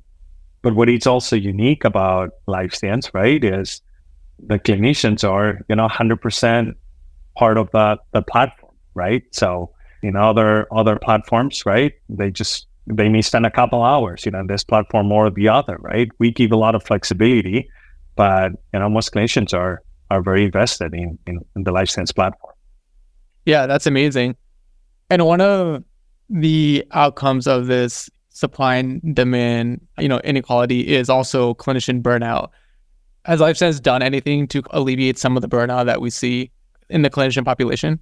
But 0.62 0.74
what 0.74 0.88
is 0.88 1.06
also 1.06 1.36
unique 1.36 1.84
about 1.84 2.30
LifeStance, 2.48 3.10
right, 3.14 3.42
is 3.42 3.80
the 4.38 4.58
clinicians 4.58 5.28
are, 5.28 5.60
you 5.68 5.76
know, 5.76 5.88
100% 5.88 6.74
part 7.36 7.58
of 7.58 7.70
the, 7.70 7.98
the 8.12 8.22
platform, 8.22 8.74
right? 8.94 9.22
So 9.32 9.70
in 10.02 10.16
other 10.16 10.66
other 10.72 10.98
platforms, 10.98 11.64
right, 11.66 11.92
they 12.08 12.30
just 12.30 12.66
they 12.86 13.08
may 13.08 13.22
spend 13.22 13.46
a 13.46 13.50
couple 13.50 13.82
hours, 13.82 14.24
you 14.24 14.30
know, 14.30 14.44
this 14.46 14.62
platform 14.62 15.10
or 15.10 15.30
the 15.30 15.48
other, 15.48 15.76
right? 15.80 16.08
We 16.18 16.30
give 16.30 16.52
a 16.52 16.56
lot 16.56 16.74
of 16.74 16.82
flexibility, 16.82 17.68
but 18.14 18.52
you 18.72 18.80
know, 18.80 18.88
most 18.88 19.12
clinicians 19.12 19.54
are 19.54 19.82
are 20.10 20.22
very 20.22 20.44
invested 20.44 20.94
in, 20.94 21.18
in, 21.26 21.40
in 21.56 21.64
the 21.64 21.72
LifeStance 21.72 22.14
platform. 22.14 22.54
Yeah, 23.44 23.66
that's 23.66 23.86
amazing. 23.86 24.36
And 25.10 25.26
one 25.26 25.40
of 25.40 25.82
the 26.28 26.84
outcomes 26.92 27.46
of 27.46 27.66
this 27.66 28.08
supply 28.36 28.76
and 28.76 29.14
demand, 29.14 29.80
you 29.98 30.08
know, 30.08 30.18
inequality 30.18 30.94
is 30.94 31.08
also 31.08 31.54
clinician 31.54 32.02
burnout. 32.02 32.50
Has 33.24 33.40
LifeStance 33.40 33.80
done 33.80 34.02
anything 34.02 34.46
to 34.48 34.62
alleviate 34.72 35.18
some 35.18 35.36
of 35.36 35.40
the 35.40 35.48
burnout 35.48 35.86
that 35.86 36.02
we 36.02 36.10
see 36.10 36.50
in 36.90 37.00
the 37.00 37.08
clinician 37.08 37.46
population? 37.46 37.98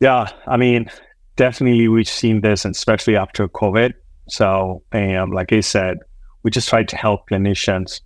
Yeah, 0.00 0.28
I 0.48 0.56
mean, 0.56 0.90
definitely 1.36 1.86
we've 1.86 2.08
seen 2.08 2.40
this, 2.40 2.64
especially 2.64 3.16
after 3.16 3.46
COVID. 3.46 3.92
So, 4.28 4.82
um, 4.90 5.30
like 5.30 5.52
I 5.52 5.60
said, 5.60 5.98
we 6.42 6.50
just 6.50 6.68
try 6.68 6.82
to 6.82 6.96
help 6.96 7.30
clinicians, 7.30 8.00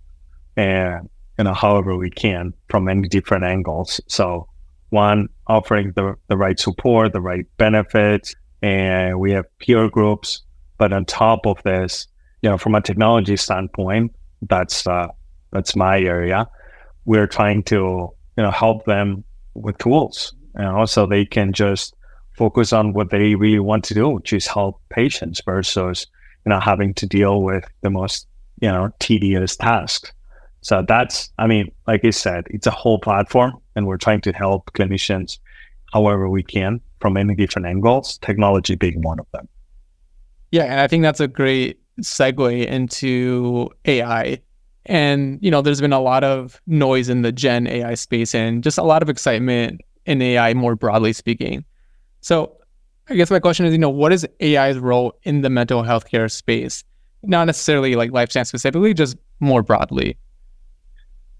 and 0.55 1.09
you 1.39 1.45
know, 1.45 1.55
however 1.55 1.97
we 1.97 2.11
can 2.11 2.53
from 2.69 2.83
many 2.83 3.07
different 3.07 3.45
angles. 3.45 3.99
So, 4.07 4.47
one, 4.89 5.27
offering 5.47 5.93
the, 5.95 6.15
the 6.27 6.37
right 6.37 6.59
support, 6.59 7.13
the 7.13 7.21
right 7.21 7.47
benefits, 7.57 8.35
and 8.61 9.19
we 9.19 9.31
have 9.31 9.45
peer 9.57 9.89
groups. 9.89 10.43
But 10.81 10.93
on 10.93 11.05
top 11.05 11.45
of 11.45 11.61
this, 11.61 12.07
you 12.41 12.49
know, 12.49 12.57
from 12.57 12.73
a 12.73 12.81
technology 12.81 13.37
standpoint, 13.37 14.15
that's 14.41 14.87
uh, 14.87 15.09
that's 15.51 15.75
my 15.75 15.99
area. 15.99 16.49
We're 17.05 17.27
trying 17.27 17.61
to 17.65 18.09
you 18.35 18.43
know 18.43 18.49
help 18.49 18.85
them 18.85 19.23
with 19.53 19.77
tools, 19.77 20.33
and 20.55 20.65
also 20.65 21.05
they 21.05 21.23
can 21.23 21.53
just 21.53 21.93
focus 22.35 22.73
on 22.73 22.93
what 22.93 23.11
they 23.11 23.35
really 23.35 23.59
want 23.59 23.83
to 23.83 23.93
do, 23.93 24.09
which 24.09 24.33
is 24.33 24.47
help 24.47 24.81
patients 24.89 25.39
versus 25.45 26.07
you 26.47 26.49
know 26.49 26.59
having 26.59 26.95
to 26.95 27.05
deal 27.05 27.43
with 27.43 27.63
the 27.81 27.91
most 27.91 28.25
you 28.59 28.67
know 28.67 28.89
tedious 28.97 29.55
tasks. 29.55 30.11
So 30.61 30.83
that's, 30.87 31.31
I 31.37 31.45
mean, 31.45 31.71
like 31.85 32.03
I 32.03 32.09
said, 32.09 32.45
it's 32.49 32.65
a 32.65 32.71
whole 32.71 32.97
platform, 32.97 33.53
and 33.75 33.85
we're 33.85 33.97
trying 33.97 34.21
to 34.21 34.31
help 34.31 34.71
clinicians 34.73 35.37
however 35.93 36.27
we 36.27 36.41
can 36.41 36.81
from 37.01 37.13
many 37.13 37.35
different 37.35 37.67
angles, 37.67 38.17
technology 38.17 38.73
being 38.73 39.03
one 39.03 39.19
of 39.19 39.27
them. 39.31 39.47
Yeah, 40.51 40.63
and 40.63 40.79
I 40.79 40.87
think 40.87 41.03
that's 41.03 41.19
a 41.19 41.27
great 41.27 41.79
segue 42.01 42.65
into 42.65 43.69
AI. 43.85 44.41
And, 44.85 45.39
you 45.41 45.51
know, 45.51 45.61
there's 45.61 45.81
been 45.81 45.93
a 45.93 45.99
lot 45.99 46.23
of 46.23 46.61
noise 46.67 47.07
in 47.09 47.21
the 47.21 47.31
Gen 47.31 47.67
AI 47.67 47.93
space 47.95 48.35
and 48.35 48.63
just 48.63 48.77
a 48.77 48.83
lot 48.83 49.01
of 49.01 49.09
excitement 49.09 49.81
in 50.05 50.21
AI 50.21 50.53
more 50.53 50.75
broadly 50.75 51.13
speaking. 51.13 51.63
So 52.21 52.57
I 53.09 53.15
guess 53.15 53.31
my 53.31 53.39
question 53.39 53.65
is, 53.65 53.71
you 53.71 53.77
know, 53.77 53.89
what 53.89 54.11
is 54.11 54.27
AI's 54.41 54.77
role 54.77 55.17
in 55.23 55.41
the 55.41 55.49
mental 55.49 55.83
health 55.83 56.09
care 56.09 56.27
space? 56.29 56.83
Not 57.23 57.45
necessarily 57.45 57.95
like 57.95 58.11
LifeStance 58.11 58.47
specifically, 58.47 58.93
just 58.93 59.15
more 59.39 59.61
broadly. 59.61 60.17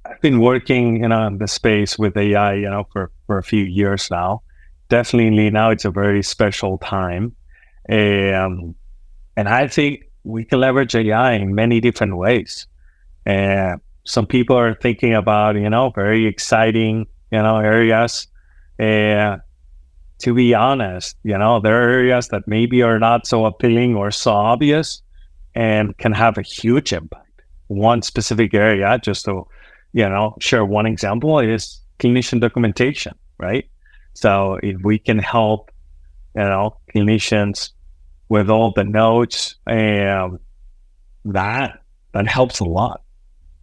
I've 0.06 0.22
been 0.22 0.40
working 0.40 1.04
in 1.04 1.38
the 1.38 1.48
space 1.48 1.98
with 1.98 2.16
AI, 2.18 2.54
you 2.54 2.70
know, 2.70 2.88
for, 2.92 3.12
for 3.26 3.38
a 3.38 3.44
few 3.44 3.64
years 3.64 4.10
now. 4.12 4.42
Definitely 4.90 5.50
now 5.50 5.70
it's 5.70 5.86
a 5.86 5.92
very 5.92 6.24
special 6.24 6.78
time. 6.78 7.36
And 9.36 9.48
I 9.48 9.68
think 9.68 10.06
we 10.24 10.46
can 10.46 10.60
leverage 10.60 10.96
AI 10.96 11.34
in 11.34 11.56
many 11.56 11.80
different 11.80 12.18
ways. 12.18 12.68
And 13.26 13.76
uh, 13.76 13.78
some 14.04 14.26
people 14.26 14.58
are 14.58 14.76
thinking 14.76 15.14
about, 15.14 15.56
you 15.56 15.70
know, 15.70 15.92
very 15.92 16.26
exciting, 16.28 17.08
you 17.32 17.42
know, 17.42 17.58
areas. 17.58 18.28
Uh, 18.80 19.38
to 20.20 20.34
be 20.34 20.54
honest, 20.54 21.16
you 21.24 21.38
know, 21.38 21.60
there 21.60 21.82
are 21.82 21.90
areas 21.90 22.28
that 22.30 22.48
maybe 22.48 22.82
are 22.82 23.00
not 23.00 23.26
so 23.26 23.46
appealing 23.46 23.96
or 23.96 24.12
so 24.12 24.32
obvious 24.32 25.02
and 25.56 25.98
can 25.98 26.12
have 26.14 26.38
a 26.38 26.44
huge 26.44 26.94
impact. 26.94 27.42
One 27.68 28.02
specific 28.02 28.54
area, 28.54 29.00
just 29.00 29.26
to 29.26 29.48
you 29.94 30.08
know, 30.08 30.36
share 30.40 30.66
one 30.66 30.86
example 30.86 31.40
is 31.40 31.80
clinician 32.00 32.40
documentation, 32.40 33.14
right? 33.38 33.70
So 34.14 34.60
if 34.64 34.82
we 34.84 35.00
can 35.00 35.20
help, 35.20 35.72
you 36.36 36.44
know, 36.44 36.78
clinicians 36.94 37.72
with 38.32 38.50
all 38.50 38.72
the 38.72 38.86
notes 38.86 39.56
and 39.68 40.40
that 41.26 41.82
that 42.14 42.28
helps 42.28 42.62
a 42.62 42.64
lot 42.64 43.02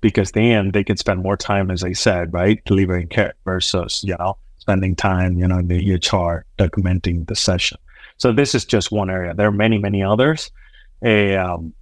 because 0.02 0.32
then 0.32 0.72
they 0.72 0.84
can 0.84 0.98
spend 0.98 1.22
more 1.22 1.38
time, 1.38 1.70
as 1.70 1.82
I 1.82 1.94
said, 1.94 2.34
right, 2.34 2.62
delivering 2.66 3.08
care 3.08 3.32
versus 3.46 4.04
you 4.04 4.14
know 4.18 4.36
spending 4.58 4.94
time, 4.94 5.38
you 5.38 5.48
know, 5.48 5.58
in 5.58 5.68
the 5.68 5.80
EHR 5.80 6.42
documenting 6.58 7.26
the 7.28 7.34
session. 7.34 7.78
So 8.18 8.30
this 8.30 8.54
is 8.54 8.66
just 8.66 8.92
one 8.92 9.08
area. 9.08 9.32
There 9.32 9.48
are 9.48 9.58
many, 9.66 9.78
many 9.78 10.02
others, 10.02 10.50
um, 11.02 11.72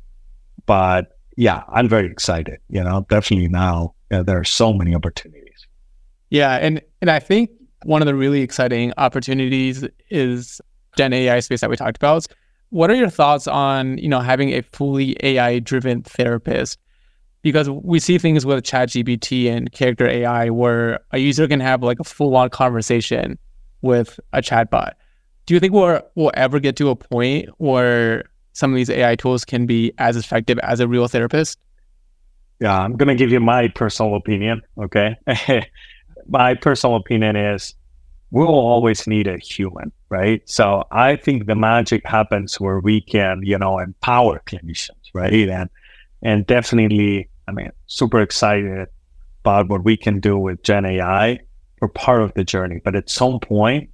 but 0.65 1.19
yeah, 1.37 1.65
I'm 1.69 1.89
very 1.89 2.07
excited. 2.07 2.61
You 2.71 2.85
know, 2.85 3.05
definitely 3.11 3.49
now 3.49 3.95
yeah, 4.13 4.23
there 4.23 4.39
are 4.39 4.45
so 4.45 4.73
many 4.73 4.95
opportunities. 4.95 5.67
Yeah, 6.31 6.55
and 6.55 6.81
and 7.01 7.11
I 7.11 7.19
think 7.19 7.51
one 7.83 8.01
of 8.01 8.07
the 8.07 8.15
really 8.15 8.43
exciting 8.43 8.93
opportunities 8.97 9.85
is 10.09 10.61
Gen 10.97 11.13
AI 11.13 11.41
space 11.41 11.63
that 11.63 11.71
we 11.71 11.77
talked 11.77 11.97
about. 11.97 12.29
What 12.77 12.91
are 12.91 12.95
your 12.95 13.09
thoughts 13.09 13.49
on 13.49 13.97
you 13.97 14.07
know 14.07 14.21
having 14.21 14.51
a 14.51 14.61
fully 14.61 15.17
AI 15.23 15.61
driven 15.61 16.03
therapist? 16.03 16.79
Because 17.41 17.71
we 17.71 17.99
see 17.99 18.19
things 18.19 18.45
with 18.45 18.65
ChatGPT 18.65 19.51
and 19.51 19.73
character 19.73 20.07
AI 20.07 20.51
where 20.51 21.01
a 21.11 21.17
user 21.17 21.49
can 21.49 21.59
have 21.61 21.83
like 21.83 21.99
a 22.01 22.05
full 22.05 22.37
on 22.37 22.51
conversation 22.51 23.39
with 23.81 24.21
a 24.35 24.43
chatbot. 24.43 24.93
Do 25.47 25.55
you 25.55 25.61
think 25.61 25.73
we'll, 25.73 26.03
we'll 26.17 26.33
ever 26.35 26.61
get 26.61 26.77
to 26.77 26.91
a 26.91 26.97
point 26.97 27.49
where 27.57 28.25
some 28.53 28.73
of 28.73 28.77
these 28.77 28.91
AI 28.91 29.17
tools 29.17 29.47
can 29.47 29.65
be 29.65 29.93
as 29.97 30.19
effective 30.19 30.59
as 30.59 30.79
a 30.79 30.87
real 30.87 31.09
therapist? 31.09 31.59
Yeah, 32.61 32.79
I'm 32.79 32.95
going 32.95 33.09
to 33.09 33.15
give 33.15 33.31
you 33.31 33.41
my 33.41 33.69
personal 33.69 34.17
opinion. 34.17 34.61
Okay. 34.83 35.17
my 36.29 36.53
personal 36.53 36.97
opinion 36.97 37.37
is 37.37 37.75
we'll 38.33 38.49
always 38.49 39.07
need 39.07 39.29
a 39.29 39.39
human, 39.39 39.93
right? 40.09 40.43
So 40.49 40.85
I 40.91 41.17
think 41.17 41.47
the 41.47 41.55
magic 41.55 42.07
happens 42.07 42.61
where 42.61 42.81
we 42.81 43.01
can, 43.01 43.41
you 43.43 43.59
know, 43.59 43.79
empower 43.79 44.43
clinicians, 44.47 44.91
right? 45.15 45.49
And 45.49 45.71
and 46.23 46.47
definitely, 46.47 47.29
I 47.49 47.53
mean, 47.53 47.71
super 47.87 48.21
excited 48.21 48.89
about 49.43 49.69
what 49.69 49.85
we 49.85 49.97
can 49.97 50.19
do 50.19 50.39
with 50.39 50.63
Gen 50.63 50.85
AI 50.85 51.39
for 51.79 51.89
part 51.89 52.23
of 52.23 52.35
the 52.35 52.45
journey. 52.45 52.81
But 52.85 52.97
at 52.97 53.09
some 53.11 53.39
point, 53.39 53.91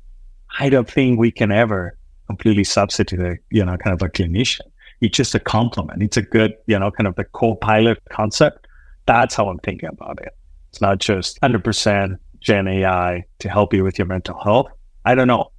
I 0.58 0.68
don't 0.68 0.90
think 0.90 1.18
we 1.18 1.30
can 1.30 1.50
ever 1.52 1.96
completely 2.26 2.64
substitute 2.64 3.20
a, 3.20 3.36
you 3.50 3.64
know, 3.64 3.76
kind 3.76 3.92
of 3.94 4.02
a 4.02 4.08
clinician. 4.08 4.60
It's 5.00 5.16
just 5.16 5.34
a 5.34 5.40
complement. 5.40 6.02
It's 6.02 6.16
a 6.16 6.22
good, 6.22 6.54
you 6.66 6.78
know, 6.78 6.90
kind 6.90 7.06
of 7.06 7.16
the 7.16 7.24
co-pilot 7.24 7.98
concept. 8.10 8.66
That's 9.06 9.34
how 9.34 9.48
I'm 9.48 9.58
thinking 9.58 9.88
about 9.88 10.20
it. 10.22 10.32
It's 10.70 10.80
not 10.80 11.00
just 11.00 11.40
100% 11.40 12.16
Gen 12.40 12.68
AI 12.68 13.24
to 13.40 13.48
help 13.48 13.74
you 13.74 13.84
with 13.84 13.98
your 13.98 14.06
mental 14.06 14.38
health. 14.38 14.68
I 15.04 15.14
don't 15.14 15.26
know. 15.26 15.50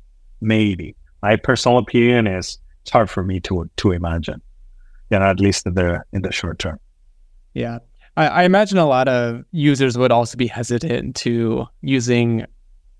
Maybe. 0.43 0.95
My 1.21 1.35
personal 1.37 1.77
opinion 1.77 2.27
is 2.27 2.59
it's 2.81 2.91
hard 2.91 3.09
for 3.09 3.23
me 3.23 3.39
to 3.41 3.69
to 3.77 3.91
imagine. 3.91 4.41
You 5.09 5.19
know, 5.19 5.25
at 5.25 5.39
least 5.39 5.65
in 5.65 5.73
the 5.73 6.03
in 6.11 6.21
the 6.21 6.31
short 6.31 6.59
term. 6.59 6.79
Yeah. 7.53 7.79
I, 8.15 8.27
I 8.27 8.43
imagine 8.43 8.77
a 8.77 8.85
lot 8.85 9.07
of 9.07 9.43
users 9.51 9.97
would 9.97 10.11
also 10.11 10.37
be 10.37 10.47
hesitant 10.47 11.15
to 11.17 11.65
using 11.81 12.45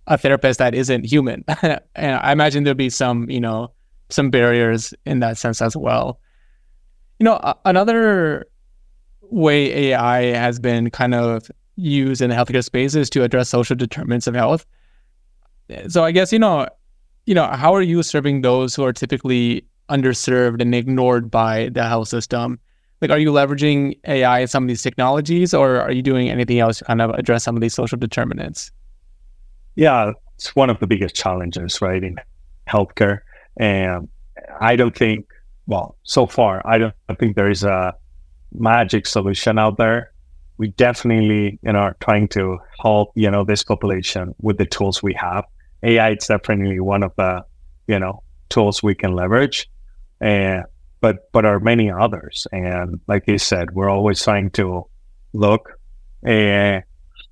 a 0.08 0.18
therapist 0.18 0.60
that 0.60 0.74
isn't 0.74 1.06
human. 1.06 1.44
and 1.62 2.16
I 2.16 2.32
imagine 2.32 2.64
there'd 2.64 2.78
be 2.78 2.90
some, 2.90 3.30
you 3.30 3.40
know, 3.40 3.72
some 4.10 4.30
barriers 4.30 4.94
in 5.06 5.20
that 5.20 5.38
sense 5.38 5.62
as 5.62 5.76
well. 5.76 6.20
You 7.20 7.26
know, 7.26 7.54
another 7.66 8.46
way 9.22 9.90
AI 9.90 10.36
has 10.36 10.60
been 10.60 10.90
kind 10.90 11.14
of 11.16 11.50
used 11.76 12.22
in 12.22 12.30
the 12.30 12.36
healthcare 12.36 12.64
spaces 12.64 13.10
to 13.12 13.24
address 13.24 13.50
social 13.50 13.76
determinants 13.76 14.28
of 14.28 14.36
health. 14.36 14.66
So 15.88 16.04
I 16.04 16.12
guess 16.12 16.32
you 16.32 16.40
know, 16.40 16.68
you 17.26 17.36
know, 17.36 17.48
how 17.48 17.74
are 17.74 17.82
you 17.82 18.04
serving 18.04 18.42
those 18.42 18.76
who 18.76 18.84
are 18.84 18.94
typically 18.94 19.66
underserved 19.90 20.62
and 20.62 20.74
ignored 20.74 21.30
by 21.32 21.70
the 21.70 21.84
health 21.84 22.08
system? 22.08 22.60
Like, 23.02 23.12
are 23.12 23.20
you 23.20 23.32
leveraging 23.32 24.00
AI 24.08 24.42
and 24.42 24.50
some 24.50 24.64
of 24.64 24.68
these 24.68 24.82
technologies, 24.82 25.54
or 25.54 25.82
are 25.82 25.92
you 25.92 26.02
doing 26.02 26.30
anything 26.30 26.60
else 26.60 26.80
to 26.80 26.86
kind 26.86 27.02
of 27.02 27.12
address 27.12 27.44
some 27.44 27.56
of 27.56 27.62
these 27.62 27.74
social 27.74 27.98
determinants? 27.98 28.72
Yeah, 29.76 30.12
it's 30.36 30.56
one 30.56 30.70
of 30.70 30.80
the 30.80 30.88
biggest 30.88 31.16
challenges, 31.16 31.82
right, 31.82 32.04
in 32.04 32.16
healthcare. 32.70 33.20
And 33.58 34.08
I 34.62 34.76
don't 34.76 34.96
think, 34.96 35.28
well, 35.68 35.98
so 36.04 36.26
far, 36.26 36.62
I 36.66 36.78
don't 36.78 36.94
I 37.10 37.16
think 37.16 37.36
there 37.36 37.50
is 37.50 37.64
a 37.64 37.94
magic 38.54 39.08
solution 39.08 39.58
out 39.58 39.78
there 39.78 40.14
we 40.58 40.70
definitely 40.70 41.60
you 41.64 41.74
know 41.74 41.80
are 41.80 41.98
trying 42.00 42.28
to 42.28 42.58
help 42.82 43.12
you 43.16 43.30
know 43.30 43.44
this 43.44 43.64
population 43.64 44.34
with 44.42 44.58
the 44.58 44.66
tools 44.66 45.02
we 45.02 45.14
have 45.14 45.44
ai 45.84 46.12
is 46.12 46.28
definitely 46.28 46.80
one 46.80 47.04
of 47.04 47.14
the 47.18 47.44
you 47.88 48.00
know 48.00 48.24
tools 48.50 48.82
we 48.82 48.96
can 48.96 49.14
leverage 49.14 49.70
and 50.22 50.64
but 51.04 51.30
but 51.34 51.46
are 51.46 51.60
many 51.60 51.92
others. 51.92 52.48
And 52.52 53.00
like 53.08 53.24
you 53.28 53.38
said 53.38 53.72
we're 53.76 53.90
always 53.90 54.24
trying 54.24 54.50
to 54.52 54.88
look 55.34 55.78
at 56.26 56.86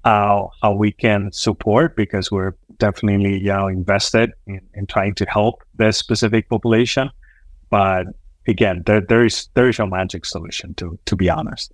how 0.04 0.52
how 0.62 0.74
we 0.74 0.92
can 0.92 1.32
support 1.32 1.96
because 1.96 2.30
we're 2.30 2.54
definitely 2.78 3.40
you 3.40 3.54
know 3.54 3.68
invested 3.68 4.34
in, 4.46 4.60
in 4.74 4.86
trying 4.88 5.16
to 5.16 5.26
help 5.26 5.64
this 5.76 5.98
specific 5.98 6.50
population. 6.50 7.10
But 7.70 8.08
again 8.46 8.84
there, 8.86 9.00
there 9.00 9.26
is 9.26 9.48
there 9.54 9.70
is 9.70 9.80
no 9.80 9.88
magic 9.88 10.26
solution 10.26 10.74
to 10.76 11.00
to 11.06 11.16
be 11.16 11.30
honest. 11.30 11.72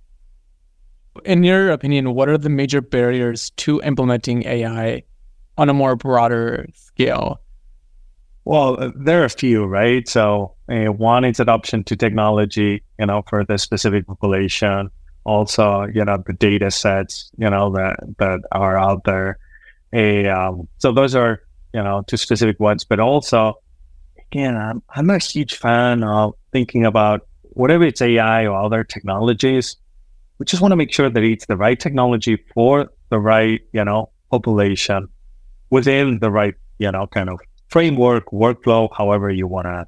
In 1.24 1.42
your 1.42 1.70
opinion, 1.70 2.14
what 2.14 2.28
are 2.28 2.38
the 2.38 2.48
major 2.48 2.80
barriers 2.80 3.50
to 3.56 3.82
implementing 3.82 4.46
AI 4.46 5.02
on 5.58 5.68
a 5.68 5.74
more 5.74 5.96
broader 5.96 6.66
scale? 6.74 7.40
Well, 8.44 8.82
uh, 8.82 8.92
there 8.96 9.20
are 9.20 9.26
a 9.26 9.30
few, 9.30 9.66
right? 9.66 10.08
So, 10.08 10.54
uh, 10.70 10.86
one 10.86 11.24
is 11.24 11.38
adoption 11.38 11.84
to 11.84 11.96
technology, 11.96 12.82
you 12.98 13.06
know, 13.06 13.22
for 13.28 13.44
the 13.44 13.58
specific 13.58 14.06
population. 14.06 14.90
Also, 15.24 15.84
you 15.92 16.02
know, 16.04 16.22
the 16.26 16.32
data 16.32 16.70
sets, 16.70 17.30
you 17.36 17.50
know, 17.50 17.70
that 17.72 17.98
that 18.18 18.40
are 18.52 18.78
out 18.78 19.04
there. 19.04 19.38
Um, 19.92 20.68
so 20.78 20.92
those 20.92 21.14
are, 21.14 21.42
you 21.74 21.82
know, 21.82 22.02
two 22.06 22.16
specific 22.16 22.58
ones. 22.58 22.84
But 22.84 23.00
also, 23.00 23.60
again, 24.30 24.56
I'm 24.56 24.82
I'm 24.88 25.10
a 25.10 25.18
huge 25.18 25.56
fan 25.56 26.02
of 26.02 26.34
thinking 26.50 26.86
about 26.86 27.26
whatever 27.42 27.84
it's 27.84 28.00
AI 28.00 28.46
or 28.46 28.58
other 28.58 28.84
technologies 28.84 29.76
we 30.38 30.46
just 30.46 30.62
want 30.62 30.72
to 30.72 30.76
make 30.76 30.92
sure 30.92 31.10
that 31.10 31.22
it's 31.22 31.46
the 31.46 31.56
right 31.56 31.78
technology 31.78 32.36
for 32.54 32.88
the 33.10 33.18
right, 33.18 33.60
you 33.72 33.84
know, 33.84 34.10
population 34.30 35.08
within 35.70 36.18
the 36.20 36.30
right, 36.30 36.54
you 36.78 36.90
know, 36.90 37.06
kind 37.06 37.28
of 37.28 37.40
framework, 37.68 38.26
workflow, 38.30 38.88
however 38.96 39.30
you 39.30 39.46
want 39.46 39.66
to, 39.66 39.86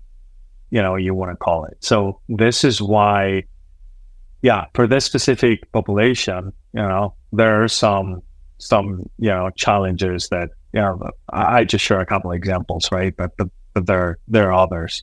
you 0.70 0.82
know, 0.82 0.96
you 0.96 1.14
want 1.14 1.30
to 1.30 1.36
call 1.36 1.64
it. 1.64 1.76
So 1.80 2.20
this 2.28 2.64
is 2.64 2.80
why, 2.80 3.44
yeah, 4.42 4.66
for 4.74 4.86
this 4.86 5.04
specific 5.04 5.70
population, 5.72 6.52
you 6.72 6.82
know, 6.82 7.14
there 7.32 7.62
are 7.62 7.68
some, 7.68 8.22
some, 8.58 9.08
you 9.18 9.30
know, 9.30 9.50
challenges 9.56 10.28
that, 10.28 10.50
you 10.72 10.80
know, 10.80 11.10
I 11.30 11.64
just 11.64 11.84
share 11.84 12.00
a 12.00 12.06
couple 12.06 12.30
examples, 12.32 12.88
right? 12.92 13.16
But, 13.16 13.36
but, 13.36 13.48
but 13.74 13.86
there, 13.86 14.18
there 14.28 14.52
are 14.52 14.62
others. 14.62 15.02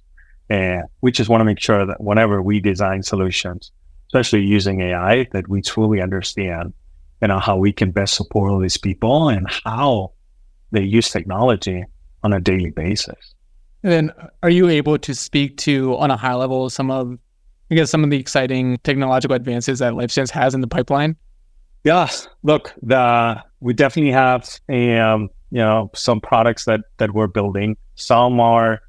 And 0.50 0.84
we 1.02 1.12
just 1.12 1.30
want 1.30 1.42
to 1.42 1.46
make 1.46 1.60
sure 1.60 1.86
that 1.86 2.02
whenever 2.02 2.42
we 2.42 2.60
design 2.60 3.04
solutions, 3.04 3.72
especially 4.08 4.44
using 4.44 4.82
AI, 4.82 5.28
that 5.34 5.50
we 5.50 5.62
truly 5.62 6.02
understand, 6.02 6.74
you 7.22 7.28
know, 7.28 7.40
how 7.40 7.58
we 7.58 7.74
can 7.74 7.92
best 7.92 8.14
support 8.14 8.52
all 8.52 8.60
these 8.60 8.78
people 8.78 9.28
and 9.28 9.48
how 9.66 10.12
they 10.72 10.84
use 10.84 11.10
technology 11.10 11.84
on 12.24 12.34
a 12.34 12.40
daily 12.40 12.72
basis. 12.72 13.34
And 13.84 13.92
then, 13.92 14.12
are 14.44 14.50
you 14.50 14.68
able 14.70 14.98
to 14.98 15.14
speak 15.14 15.58
to, 15.58 15.96
on 15.98 16.12
a 16.12 16.18
high 16.18 16.34
level, 16.34 16.70
some 16.70 16.92
of, 16.92 17.18
I 17.72 17.76
guess, 17.76 17.90
some 17.90 18.04
of 18.04 18.10
the 18.10 18.20
exciting 18.20 18.78
technological 18.84 19.36
advances 19.36 19.80
that 19.80 19.94
LifeStance 19.94 20.32
has 20.32 20.54
in 20.54 20.62
the 20.62 20.68
pipeline? 20.68 21.16
Yeah, 21.84 22.10
look, 22.44 22.74
the 22.82 23.42
we 23.60 23.74
definitely 23.74 24.12
have 24.12 24.60
a, 24.68 24.98
um, 24.98 25.30
you 25.52 25.60
know 25.60 25.90
some 25.94 26.20
products 26.20 26.66
that 26.66 26.82
that 26.98 27.14
we're 27.14 27.28
building. 27.28 27.78
Some 27.96 28.40
are, 28.40 28.82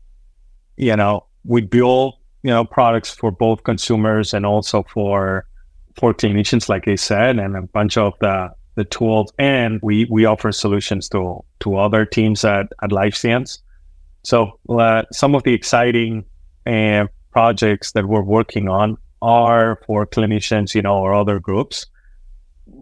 you 0.77 0.97
know, 0.97 1.27
we 1.45 1.61
build 1.61 2.15
you 2.43 2.51
know 2.51 2.65
products 2.65 3.11
for 3.11 3.31
both 3.31 3.63
consumers 3.63 4.35
and 4.35 4.45
also 4.45 4.85
for 4.93 5.47
for 5.97 6.15
clinicians, 6.15 6.69
like 6.69 6.89
I 6.89 6.95
said, 6.95 7.39
and 7.39 7.57
a 7.57 7.63
bunch 7.63 7.97
of 7.97 8.15
the 8.21 8.51
the 8.79 8.85
tools. 8.85 9.33
And 9.39 9.81
we 9.83 10.07
we 10.07 10.25
offer 10.25 10.51
solutions 10.53 11.09
to 11.11 11.45
to 11.61 11.77
other 11.77 12.07
teams 12.07 12.45
at 12.45 12.67
at 12.83 12.91
LifeStance. 12.91 13.61
So 14.23 14.59
uh, 14.69 15.03
some 15.13 15.35
of 15.35 15.43
the 15.43 15.55
exciting 15.55 16.25
uh, 16.67 17.07
projects 17.31 17.93
that 17.93 18.07
we're 18.07 18.29
working 18.39 18.69
on 18.69 18.97
are 19.21 19.81
for 19.87 20.07
clinicians, 20.07 20.75
you 20.75 20.83
know, 20.83 20.99
or 20.99 21.15
other 21.15 21.39
groups. 21.41 21.87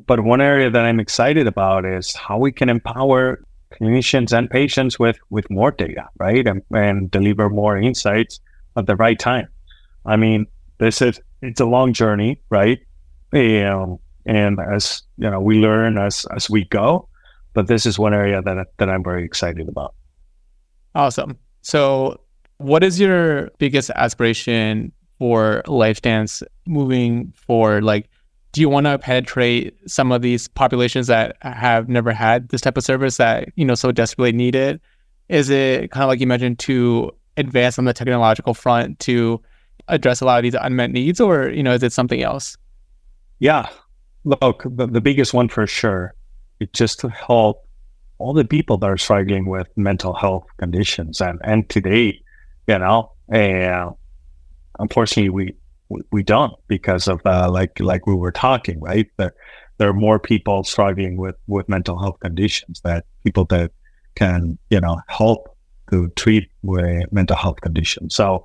But 0.06 0.20
one 0.20 0.40
area 0.40 0.70
that 0.70 0.85
I'm 0.85 1.00
excited 1.00 1.46
about 1.46 1.85
is 1.85 2.14
how 2.14 2.38
we 2.38 2.52
can 2.52 2.68
empower 2.68 3.44
clinicians 3.72 4.37
and 4.37 4.50
patients 4.50 4.98
with 4.98 5.18
with 5.30 5.50
more 5.50 5.70
data, 5.70 6.09
right, 6.18 6.46
and, 6.46 6.62
and 6.70 7.11
deliver 7.11 7.48
more 7.48 7.76
insights 7.76 8.40
at 8.76 8.87
the 8.87 8.96
right 8.96 9.18
time. 9.18 9.48
I 10.04 10.16
mean, 10.16 10.46
this 10.78 11.02
is 11.02 11.20
it's 11.42 11.61
a 11.61 11.66
long 11.66 11.92
journey, 11.92 12.40
right? 12.50 12.78
Um, 13.32 13.98
and 14.27 14.59
as 14.61 15.03
you 15.17 15.31
know, 15.31 15.41
we 15.41 15.59
learn 15.59 15.99
as 15.99 16.27
as 16.35 16.51
we 16.51 16.65
go. 16.65 17.09
But 17.55 17.69
this 17.69 17.87
is 17.87 17.99
one 17.99 18.12
area 18.12 18.43
that 18.43 18.67
that 18.79 18.91
I'm 18.91 19.03
very 19.03 19.25
excited 19.25 19.69
about. 19.69 19.95
Awesome. 20.95 21.39
So, 21.62 22.21
what 22.59 22.83
is 22.83 23.01
your 23.01 23.51
biggest 23.59 23.91
aspiration 23.91 24.93
for 25.19 25.62
LifeStance 25.67 26.43
moving 26.67 27.33
forward? 27.37 27.85
Like, 27.85 28.09
do 28.53 28.61
you 28.61 28.69
want 28.69 28.87
to 28.87 28.99
penetrate 28.99 29.75
some 29.87 30.12
of 30.12 30.23
these 30.23 30.49
populations 30.49 31.07
that 31.07 31.37
have 31.43 31.89
never 31.89 32.12
had 32.12 32.49
this 32.49 32.61
type 32.61 32.77
of 32.77 32.85
service 32.85 33.17
that 33.19 33.49
you 33.57 33.65
know 33.65 33.75
so 33.75 33.93
desperately 33.93 34.33
need 34.33 34.55
it? 34.55 34.81
Is 35.29 35.51
it 35.51 35.91
kind 35.91 36.03
of 36.03 36.09
like 36.09 36.21
you 36.21 36.27
mentioned 36.27 36.59
to 36.61 37.11
advance 37.37 37.79
on 37.79 37.85
the 37.85 37.93
technological 37.93 38.55
front 38.55 38.99
to 39.01 39.41
address 39.89 40.21
a 40.21 40.25
lot 40.25 40.39
of 40.39 40.43
these 40.43 40.55
unmet 40.61 40.91
needs, 40.91 41.21
or 41.21 41.49
you 41.49 41.62
know, 41.62 41.73
is 41.73 41.83
it 41.83 41.93
something 41.93 42.23
else? 42.23 42.57
Yeah, 43.39 43.69
look, 44.27 44.65
the, 44.67 44.87
the 44.87 45.01
biggest 45.01 45.33
one 45.33 45.49
for 45.49 45.67
sure, 45.67 46.15
it's 46.61 46.77
just 46.77 47.01
to 47.01 47.09
help 47.09 47.67
all 48.19 48.33
the 48.33 48.45
people 48.45 48.77
that 48.79 48.91
are 48.91 48.97
struggling 48.97 49.47
with 49.47 49.69
mental 49.77 50.15
health 50.15 50.47
conditions, 50.59 51.21
and 51.21 51.39
and 51.45 51.69
today, 51.69 52.21
you 52.67 52.79
know, 52.79 53.12
and 53.29 53.95
unfortunately, 54.79 55.31
we 55.31 56.03
we 56.11 56.23
don't 56.23 56.53
because 56.67 57.09
of 57.09 57.21
uh, 57.25 57.49
like 57.51 57.79
like 57.79 58.07
we 58.07 58.15
were 58.15 58.33
talking 58.33 58.81
right? 58.81 59.07
There 59.17 59.35
there 59.79 59.89
are 59.89 59.95
more 59.95 60.19
people 60.19 60.65
struggling 60.65 61.17
with 61.17 61.37
with 61.47 61.69
mental 61.69 61.99
health 61.99 62.19
conditions 62.21 62.81
that 62.85 63.05
people 63.23 63.45
that 63.47 63.71
can 64.15 64.59
you 64.71 64.81
know 64.81 65.01
help 65.09 65.57
to 65.91 66.09
treat 66.17 66.51
with 66.62 67.12
mental 67.12 67.37
health 67.37 67.61
conditions. 67.61 68.15
So 68.15 68.45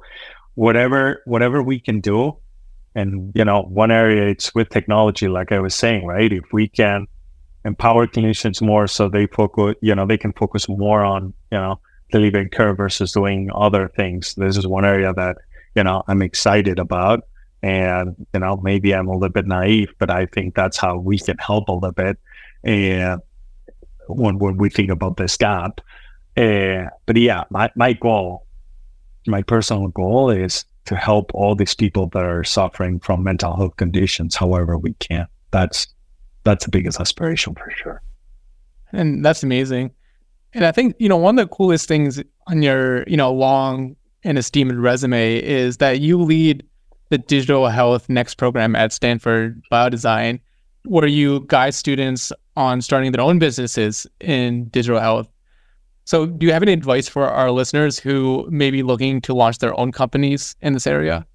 whatever 0.55 1.21
whatever 1.25 1.63
we 1.63 1.79
can 1.79 2.01
do 2.01 2.37
and 2.95 3.31
you 3.35 3.45
know 3.45 3.61
one 3.63 3.91
area 3.91 4.27
it's 4.27 4.53
with 4.53 4.69
technology 4.69 5.27
like 5.27 5.51
i 5.51 5.59
was 5.59 5.73
saying 5.73 6.05
right 6.05 6.33
if 6.33 6.43
we 6.51 6.67
can 6.67 7.07
empower 7.63 8.07
clinicians 8.07 8.61
more 8.61 8.87
so 8.87 9.07
they 9.07 9.27
focus 9.27 9.75
you 9.81 9.93
know 9.93 10.05
they 10.05 10.17
can 10.17 10.33
focus 10.33 10.67
more 10.67 11.03
on 11.03 11.33
you 11.51 11.57
know 11.57 11.79
delivering 12.11 12.49
care 12.49 12.73
versus 12.73 13.11
doing 13.13 13.49
other 13.55 13.87
things 13.95 14.35
this 14.35 14.57
is 14.57 14.67
one 14.67 14.83
area 14.83 15.13
that 15.13 15.37
you 15.75 15.83
know 15.83 16.03
i'm 16.07 16.21
excited 16.21 16.79
about 16.79 17.23
and, 17.63 18.15
you 18.33 18.39
know, 18.39 18.57
maybe 18.57 18.93
I'm 18.93 19.07
a 19.07 19.13
little 19.13 19.29
bit 19.29 19.45
naive, 19.45 19.93
but 19.99 20.09
I 20.09 20.25
think 20.25 20.55
that's 20.55 20.77
how 20.77 20.97
we 20.97 21.19
can 21.19 21.37
help 21.37 21.69
a 21.69 21.73
little 21.73 21.91
bit. 21.91 22.17
And 22.63 23.21
when, 24.07 24.39
when 24.39 24.57
we 24.57 24.69
think 24.69 24.89
about 24.89 25.17
this 25.17 25.37
gap. 25.37 25.79
Uh, 26.35 26.85
but 27.05 27.17
yeah, 27.17 27.43
my, 27.49 27.69
my 27.75 27.93
goal, 27.93 28.45
my 29.27 29.43
personal 29.43 29.89
goal 29.89 30.31
is 30.31 30.65
to 30.91 30.97
help 30.97 31.31
all 31.33 31.55
these 31.55 31.73
people 31.73 32.07
that 32.07 32.25
are 32.25 32.43
suffering 32.43 32.99
from 32.99 33.23
mental 33.23 33.55
health 33.55 33.77
conditions 33.77 34.35
however 34.35 34.77
we 34.77 34.93
can. 34.95 35.25
That's 35.51 35.87
that's 36.43 36.65
the 36.65 36.71
biggest 36.71 36.99
aspiration 36.99 37.55
for 37.55 37.71
sure. 37.71 38.01
And 38.91 39.23
that's 39.23 39.41
amazing. 39.41 39.91
And 40.53 40.65
I 40.65 40.73
think, 40.73 40.95
you 40.99 41.07
know, 41.07 41.15
one 41.15 41.39
of 41.39 41.47
the 41.47 41.55
coolest 41.55 41.87
things 41.87 42.21
on 42.47 42.61
your, 42.61 43.03
you 43.03 43.15
know, 43.15 43.31
long 43.31 43.95
and 44.23 44.37
esteemed 44.37 44.73
resume 44.73 45.37
is 45.37 45.77
that 45.77 46.01
you 46.01 46.21
lead 46.21 46.65
the 47.07 47.17
digital 47.17 47.67
health 47.67 48.09
next 48.09 48.35
program 48.35 48.75
at 48.75 48.91
Stanford 48.91 49.61
Biodesign, 49.71 50.41
where 50.83 51.07
you 51.07 51.45
guide 51.47 51.73
students 51.73 52.33
on 52.57 52.81
starting 52.81 53.13
their 53.13 53.21
own 53.21 53.39
businesses 53.39 54.05
in 54.19 54.65
digital 54.69 54.99
health. 54.99 55.29
So, 56.05 56.25
do 56.25 56.45
you 56.45 56.53
have 56.53 56.63
any 56.63 56.73
advice 56.73 57.07
for 57.07 57.27
our 57.27 57.51
listeners 57.51 57.99
who 57.99 58.47
may 58.49 58.71
be 58.71 58.83
looking 58.83 59.21
to 59.21 59.33
launch 59.33 59.59
their 59.59 59.79
own 59.79 59.91
companies 59.91 60.55
in 60.61 60.73
this 60.73 60.87
area? 60.87 61.25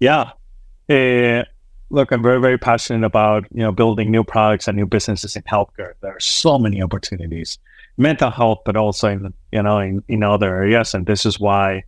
Yeah. 0.00 0.30
Uh, 0.88 1.44
look, 1.90 2.10
I'm 2.10 2.22
very, 2.22 2.40
very 2.40 2.58
passionate 2.58 3.06
about 3.06 3.46
you 3.52 3.62
know 3.62 3.70
building 3.70 4.10
new 4.10 4.24
products 4.24 4.66
and 4.66 4.76
new 4.76 4.86
businesses 4.86 5.36
in 5.36 5.42
healthcare. 5.42 5.92
There 6.00 6.16
are 6.16 6.20
so 6.20 6.58
many 6.58 6.82
opportunities, 6.82 7.58
mental 7.96 8.30
health, 8.30 8.60
but 8.64 8.76
also 8.76 9.08
in 9.08 9.32
you 9.52 9.62
know 9.62 9.78
in, 9.78 10.02
in 10.08 10.22
other 10.22 10.54
areas, 10.54 10.94
and 10.94 11.06
this 11.06 11.24
is 11.24 11.38
why, 11.38 11.84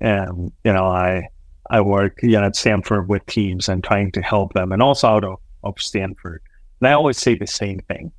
um, 0.00 0.52
you 0.64 0.72
know, 0.72 0.86
I 0.86 1.28
I 1.68 1.80
work 1.80 2.20
you 2.22 2.30
know, 2.30 2.44
at 2.44 2.56
Stanford 2.56 3.08
with 3.08 3.26
teams 3.26 3.68
and 3.68 3.82
trying 3.82 4.12
to 4.12 4.22
help 4.22 4.54
them, 4.54 4.72
and 4.72 4.82
also 4.82 5.08
out 5.08 5.24
of, 5.24 5.38
of 5.64 5.74
Stanford. 5.78 6.42
And 6.80 6.88
I 6.88 6.92
always 6.92 7.18
say 7.18 7.34
the 7.34 7.46
same 7.46 7.80
thing. 7.80 8.12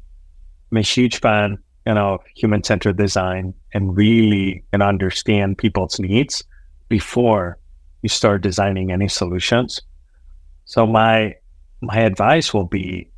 I'm 0.72 0.78
a 0.78 0.82
huge 0.82 1.20
fan, 1.22 1.58
you 1.88 1.94
know, 1.94 2.20
human 2.36 2.62
centered 2.64 2.98
design 2.98 3.54
and 3.74 3.96
really 3.96 4.62
and 4.74 4.84
understand 4.84 5.58
people's 5.58 6.02
needs 6.02 6.44
before 6.90 7.58
you 8.02 8.10
start 8.10 8.42
designing 8.42 8.92
any 8.92 9.08
solutions. 9.08 9.80
So 10.66 10.86
my 10.86 11.36
my 11.80 12.00
advice 12.00 12.54
will 12.54 12.66
be 12.66 13.10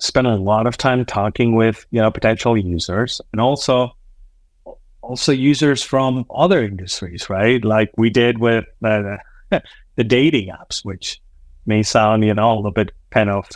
spend 0.00 0.26
a 0.26 0.34
lot 0.34 0.66
of 0.66 0.76
time 0.76 1.04
talking 1.04 1.54
with 1.54 1.86
you 1.92 2.00
know 2.00 2.10
potential 2.10 2.58
users 2.58 3.20
and 3.32 3.40
also 3.40 3.94
also 5.02 5.30
users 5.30 5.80
from 5.80 6.24
other 6.34 6.64
industries, 6.64 7.30
right? 7.30 7.64
Like 7.64 7.92
we 7.96 8.10
did 8.10 8.38
with 8.38 8.64
uh, 8.84 9.18
the 9.94 10.04
dating 10.04 10.48
apps, 10.48 10.84
which 10.84 11.20
may 11.64 11.84
sound, 11.84 12.24
you 12.24 12.34
know, 12.34 12.54
a 12.54 12.56
little 12.56 12.72
bit 12.72 12.90
kind 13.10 13.30
of 13.30 13.48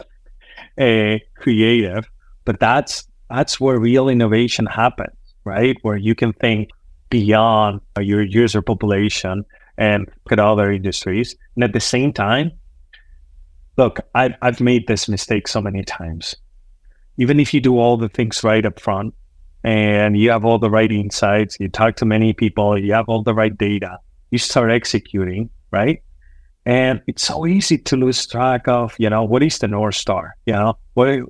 uh, 0.79 1.19
creative, 1.35 2.09
but 2.45 2.61
that's 2.61 3.09
that's 3.35 3.61
where 3.61 3.79
real 3.79 4.09
innovation 4.09 4.67
happens, 4.67 5.17
right? 5.45 5.77
Where 5.83 5.97
you 5.97 6.15
can 6.15 6.33
think 6.33 6.71
beyond 7.11 7.81
your 7.99 8.23
user 8.23 8.63
population 8.63 9.45
and 9.77 10.07
look 10.07 10.33
at 10.33 10.39
other 10.39 10.71
industries, 10.71 11.37
and 11.55 11.65
at 11.65 11.73
the 11.73 11.81
same 11.81 12.13
time, 12.13 12.53
look, 13.77 14.01
I've 14.15 14.35
I've 14.41 14.61
made 14.61 14.87
this 14.87 15.09
mistake 15.09 15.49
so 15.49 15.61
many 15.61 15.83
times. 15.83 16.35
Even 17.19 17.41
if 17.41 17.53
you 17.55 17.61
do 17.61 17.79
all 17.79 17.97
the 17.97 18.09
things 18.09 18.45
right 18.45 18.65
up 18.65 18.79
front, 18.81 19.15
and 19.65 20.17
you 20.17 20.31
have 20.31 20.45
all 20.45 20.59
the 20.59 20.71
right 20.71 20.93
insights, 20.93 21.57
you 21.59 21.69
talk 21.69 21.97
to 21.97 22.05
many 22.05 22.33
people, 22.33 22.79
you 22.79 22.93
have 22.93 23.09
all 23.09 23.23
the 23.23 23.35
right 23.35 23.57
data, 23.57 23.99
you 24.31 24.39
start 24.39 24.71
executing, 24.71 25.51
right? 25.71 26.03
And 26.67 27.03
it's 27.07 27.23
so 27.23 27.47
easy 27.47 27.79
to 27.79 27.97
lose 27.97 28.27
track 28.27 28.69
of, 28.69 28.95
you 28.99 29.11
know, 29.11 29.25
what 29.25 29.43
is 29.43 29.59
the 29.59 29.69
North 29.69 29.97
Star? 29.97 30.37
You 30.47 30.53
know, 30.53 30.79
what, 30.95 31.21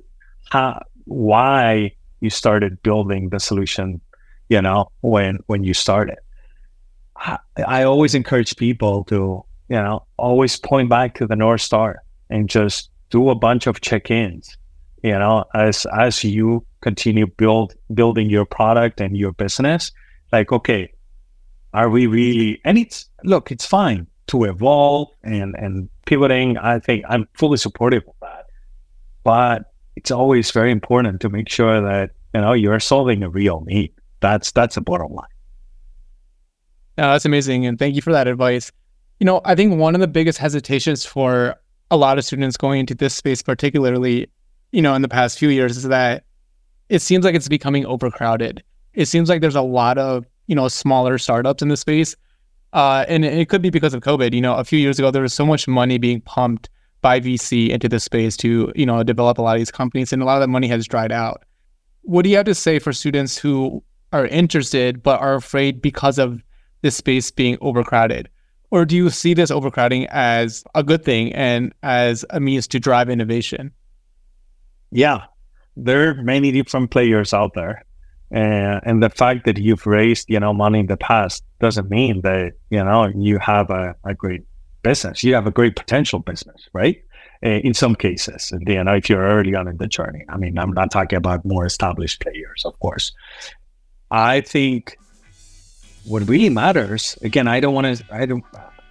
how, 0.49 0.81
why 1.05 1.91
you 2.21 2.29
started 2.29 2.81
building 2.83 3.29
the 3.29 3.39
solution, 3.39 4.01
you 4.49 4.61
know, 4.61 4.91
when 5.01 5.39
when 5.47 5.63
you 5.63 5.73
started. 5.73 6.17
I, 7.17 7.39
I 7.65 7.83
always 7.83 8.13
encourage 8.13 8.55
people 8.57 9.03
to, 9.05 9.43
you 9.69 9.75
know, 9.75 10.05
always 10.17 10.57
point 10.57 10.89
back 10.89 11.15
to 11.15 11.27
the 11.27 11.35
North 11.35 11.61
Star 11.61 12.01
and 12.29 12.49
just 12.49 12.89
do 13.09 13.29
a 13.29 13.35
bunch 13.35 13.67
of 13.67 13.81
check-ins, 13.81 14.57
you 15.03 15.11
know, 15.11 15.45
as 15.53 15.85
as 15.97 16.23
you 16.23 16.65
continue 16.81 17.27
build 17.27 17.73
building 17.93 18.29
your 18.29 18.45
product 18.45 18.99
and 19.01 19.15
your 19.15 19.31
business. 19.31 19.91
Like, 20.31 20.51
okay, 20.51 20.91
are 21.73 21.89
we 21.89 22.07
really 22.07 22.61
and 22.65 22.77
it's 22.77 23.09
look, 23.23 23.51
it's 23.51 23.65
fine 23.65 24.07
to 24.27 24.45
evolve 24.45 25.09
and 25.23 25.55
and 25.57 25.89
pivoting. 26.05 26.57
I 26.57 26.79
think 26.79 27.05
I'm 27.07 27.27
fully 27.33 27.57
supportive 27.57 28.03
of 28.07 28.15
that. 28.21 28.45
But 29.23 29.71
it's 29.95 30.11
always 30.11 30.51
very 30.51 30.71
important 30.71 31.21
to 31.21 31.29
make 31.29 31.49
sure 31.49 31.81
that 31.81 32.11
you 32.33 32.41
know 32.41 32.53
you're 32.53 32.79
solving 32.79 33.23
a 33.23 33.29
real 33.29 33.61
need. 33.61 33.91
That's 34.19 34.51
that's 34.51 34.75
the 34.75 34.81
bottom 34.81 35.13
line. 35.13 35.27
No, 36.97 37.11
that's 37.11 37.25
amazing, 37.25 37.65
and 37.65 37.77
thank 37.77 37.95
you 37.95 38.01
for 38.01 38.13
that 38.13 38.27
advice. 38.27 38.71
You 39.19 39.25
know, 39.25 39.41
I 39.45 39.55
think 39.55 39.77
one 39.77 39.95
of 39.95 40.01
the 40.01 40.07
biggest 40.07 40.39
hesitations 40.39 41.05
for 41.05 41.55
a 41.91 41.97
lot 41.97 42.17
of 42.17 42.25
students 42.25 42.57
going 42.57 42.81
into 42.81 42.95
this 42.95 43.13
space, 43.13 43.41
particularly, 43.41 44.27
you 44.71 44.81
know, 44.81 44.93
in 44.93 45.01
the 45.01 45.07
past 45.07 45.39
few 45.39 45.49
years, 45.49 45.77
is 45.77 45.83
that 45.83 46.23
it 46.89 46.99
seems 46.99 47.25
like 47.25 47.35
it's 47.35 47.47
becoming 47.47 47.85
overcrowded. 47.85 48.63
It 48.93 49.05
seems 49.05 49.29
like 49.29 49.41
there's 49.41 49.55
a 49.55 49.61
lot 49.61 49.97
of 49.97 50.25
you 50.47 50.55
know 50.55 50.67
smaller 50.67 51.17
startups 51.17 51.61
in 51.61 51.69
the 51.69 51.77
space 51.77 52.15
uh, 52.75 53.05
and 53.07 53.23
it 53.23 53.47
could 53.47 53.61
be 53.61 53.69
because 53.69 53.93
of 53.93 54.01
COVID. 54.01 54.33
You 54.33 54.41
know, 54.41 54.55
a 54.55 54.65
few 54.65 54.77
years 54.77 54.99
ago, 54.99 55.09
there 55.09 55.21
was 55.21 55.33
so 55.33 55.45
much 55.45 55.65
money 55.65 55.97
being 55.97 56.19
pumped 56.19 56.69
by 57.05 57.19
VC 57.19 57.69
into 57.69 57.87
the 57.87 57.99
space 57.99 58.35
to, 58.35 58.73
you 58.75 58.83
know, 58.83 59.03
develop 59.03 59.37
a 59.37 59.41
lot 59.43 59.55
of 59.55 59.59
these 59.59 59.69
companies, 59.69 60.11
and 60.11 60.23
a 60.23 60.25
lot 60.25 60.37
of 60.37 60.41
that 60.41 60.47
money 60.47 60.67
has 60.67 60.87
dried 60.87 61.11
out. 61.11 61.43
What 62.01 62.23
do 62.23 62.31
you 62.31 62.35
have 62.37 62.47
to 62.47 62.55
say 62.55 62.79
for 62.79 62.93
students 62.93 63.37
who 63.37 63.83
are 64.11 64.25
interested 64.25 65.03
but 65.03 65.21
are 65.21 65.35
afraid 65.35 65.83
because 65.83 66.17
of 66.17 66.41
this 66.81 66.97
space 66.97 67.29
being 67.29 67.59
overcrowded? 67.61 68.27
Or 68.71 68.85
do 68.85 68.95
you 68.95 69.11
see 69.11 69.35
this 69.35 69.51
overcrowding 69.51 70.07
as 70.09 70.63
a 70.73 70.81
good 70.81 71.05
thing 71.05 71.31
and 71.33 71.75
as 71.83 72.25
a 72.31 72.39
means 72.39 72.65
to 72.69 72.79
drive 72.79 73.07
innovation? 73.07 73.71
Yeah, 74.89 75.25
there 75.77 76.09
are 76.09 76.15
many 76.15 76.51
different 76.51 76.89
players 76.89 77.35
out 77.35 77.53
there. 77.53 77.85
Uh, 78.33 78.81
and 78.83 79.03
the 79.03 79.11
fact 79.11 79.45
that 79.45 79.59
you've 79.59 79.85
raised, 79.85 80.25
you 80.27 80.39
know, 80.39 80.53
money 80.53 80.79
in 80.79 80.87
the 80.87 80.97
past 80.97 81.43
doesn't 81.59 81.87
mean 81.87 82.21
that, 82.21 82.53
you 82.71 82.83
know, 82.83 83.11
you 83.15 83.37
have 83.37 83.69
a, 83.69 83.93
a 84.05 84.15
great 84.15 84.41
business. 84.85 85.23
You 85.23 85.33
have 85.33 85.47
a 85.47 85.51
great 85.51 85.75
potential 85.75 86.19
business, 86.19 86.69
right? 86.73 86.97
Uh, 87.45 87.59
in 87.67 87.73
some 87.73 87.95
cases, 87.95 88.51
and, 88.51 88.67
you 88.69 88.83
if 88.93 89.09
you're 89.09 89.27
early 89.35 89.53
on 89.55 89.67
in 89.67 89.77
the 89.77 89.87
journey. 89.87 90.23
I 90.29 90.37
mean, 90.37 90.57
I'm 90.57 90.71
not 90.71 90.89
talking 90.91 91.17
about 91.17 91.43
more 91.43 91.65
established 91.65 92.21
players, 92.21 92.63
of 92.65 92.79
course. 92.79 93.11
I 94.11 94.41
think 94.41 94.97
what 96.05 96.21
really 96.29 96.49
matters, 96.49 97.17
again, 97.21 97.47
I 97.47 97.59
don't 97.59 97.73
want 97.73 97.87
to, 97.97 98.05
I 98.11 98.25
don't, 98.25 98.43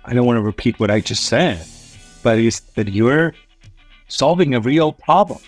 I 0.05 0.13
don't 0.15 0.27
want 0.27 0.37
to 0.37 0.43
repeat 0.43 0.79
what 0.81 0.91
I 0.91 1.01
just 1.01 1.25
said, 1.25 1.65
but 2.23 2.39
is 2.39 2.61
that 2.75 2.89
you're 2.89 3.33
solving 4.09 4.55
a 4.55 4.61
real 4.61 4.93
problem. 4.93 5.41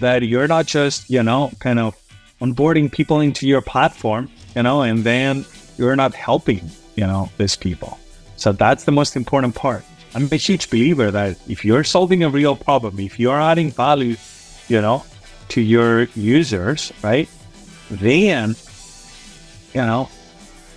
That 0.00 0.22
you're 0.22 0.48
not 0.48 0.66
just, 0.66 1.08
you 1.08 1.22
know, 1.22 1.52
kind 1.60 1.78
of 1.78 1.94
onboarding 2.40 2.90
people 2.90 3.20
into 3.20 3.46
your 3.46 3.62
platform, 3.62 4.28
you 4.56 4.62
know, 4.62 4.82
and 4.82 5.04
then 5.04 5.44
you're 5.78 5.96
not 5.96 6.14
helping, 6.14 6.62
you 6.96 7.06
know, 7.06 7.30
these 7.38 7.56
people. 7.56 7.98
So 8.44 8.52
that's 8.52 8.84
the 8.84 8.92
most 8.92 9.16
important 9.16 9.54
part. 9.54 9.84
I'm 10.14 10.28
a 10.30 10.36
huge 10.36 10.68
believer 10.68 11.10
that 11.10 11.38
if 11.48 11.64
you're 11.64 11.82
solving 11.82 12.22
a 12.24 12.28
real 12.28 12.54
problem, 12.54 13.00
if 13.00 13.18
you're 13.18 13.40
adding 13.40 13.70
value, 13.70 14.16
you 14.68 14.82
know, 14.82 15.02
to 15.48 15.62
your 15.62 16.08
users, 16.14 16.92
right? 17.02 17.26
Then, 17.90 18.54
you 19.72 19.80
know, 19.80 20.10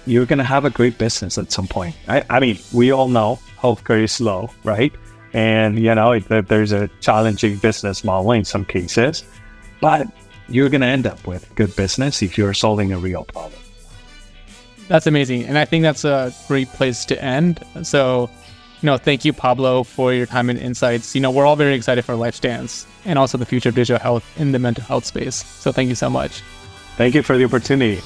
you're 0.05 0.25
going 0.25 0.37
to 0.37 0.45
have 0.45 0.63
a 0.63 0.69
great 0.69 0.97
business 0.97 1.37
at 1.37 1.51
some 1.51 1.67
point. 1.67 1.93
I, 2.07 2.23
I 2.29 2.39
mean, 2.39 2.57
we 2.71 2.91
all 2.91 3.09
know 3.09 3.37
healthcare 3.59 4.01
is 4.01 4.13
slow, 4.13 4.49
right? 4.63 4.93
And, 5.33 5.77
you 5.77 5.93
know, 5.93 6.13
it, 6.13 6.47
there's 6.47 6.71
a 6.71 6.87
challenging 7.01 7.57
business 7.57 8.01
model 8.05 8.31
in 8.31 8.45
some 8.45 8.63
cases, 8.63 9.25
but 9.81 10.07
you're 10.47 10.69
going 10.69 10.87
to 10.87 10.87
end 10.87 11.05
up 11.05 11.27
with 11.27 11.53
good 11.55 11.75
business 11.75 12.21
if 12.21 12.37
you're 12.37 12.53
solving 12.53 12.93
a 12.93 12.97
real 12.97 13.25
problem. 13.25 13.59
That's 14.87 15.07
amazing. 15.07 15.43
And 15.45 15.57
I 15.57 15.65
think 15.65 15.83
that's 15.83 16.05
a 16.05 16.33
great 16.47 16.69
place 16.69 17.05
to 17.05 17.23
end. 17.23 17.63
So, 17.83 18.29
you 18.81 18.87
know, 18.87 18.97
thank 18.97 19.25
you, 19.25 19.33
Pablo, 19.33 19.83
for 19.83 20.13
your 20.13 20.25
time 20.25 20.49
and 20.49 20.57
insights. 20.59 21.13
You 21.13 21.21
know, 21.21 21.31
we're 21.31 21.45
all 21.45 21.55
very 21.55 21.73
excited 21.73 22.05
for 22.05 22.13
LifeStance 22.13 22.85
and 23.05 23.19
also 23.19 23.37
the 23.37 23.45
future 23.45 23.69
of 23.69 23.75
digital 23.75 23.99
health 23.99 24.25
in 24.39 24.51
the 24.51 24.59
mental 24.59 24.83
health 24.83 25.05
space. 25.05 25.43
So 25.45 25.71
thank 25.71 25.89
you 25.89 25.95
so 25.95 26.09
much. 26.09 26.41
Thank 26.95 27.15
you 27.15 27.23
for 27.23 27.37
the 27.37 27.45
opportunity. 27.45 28.01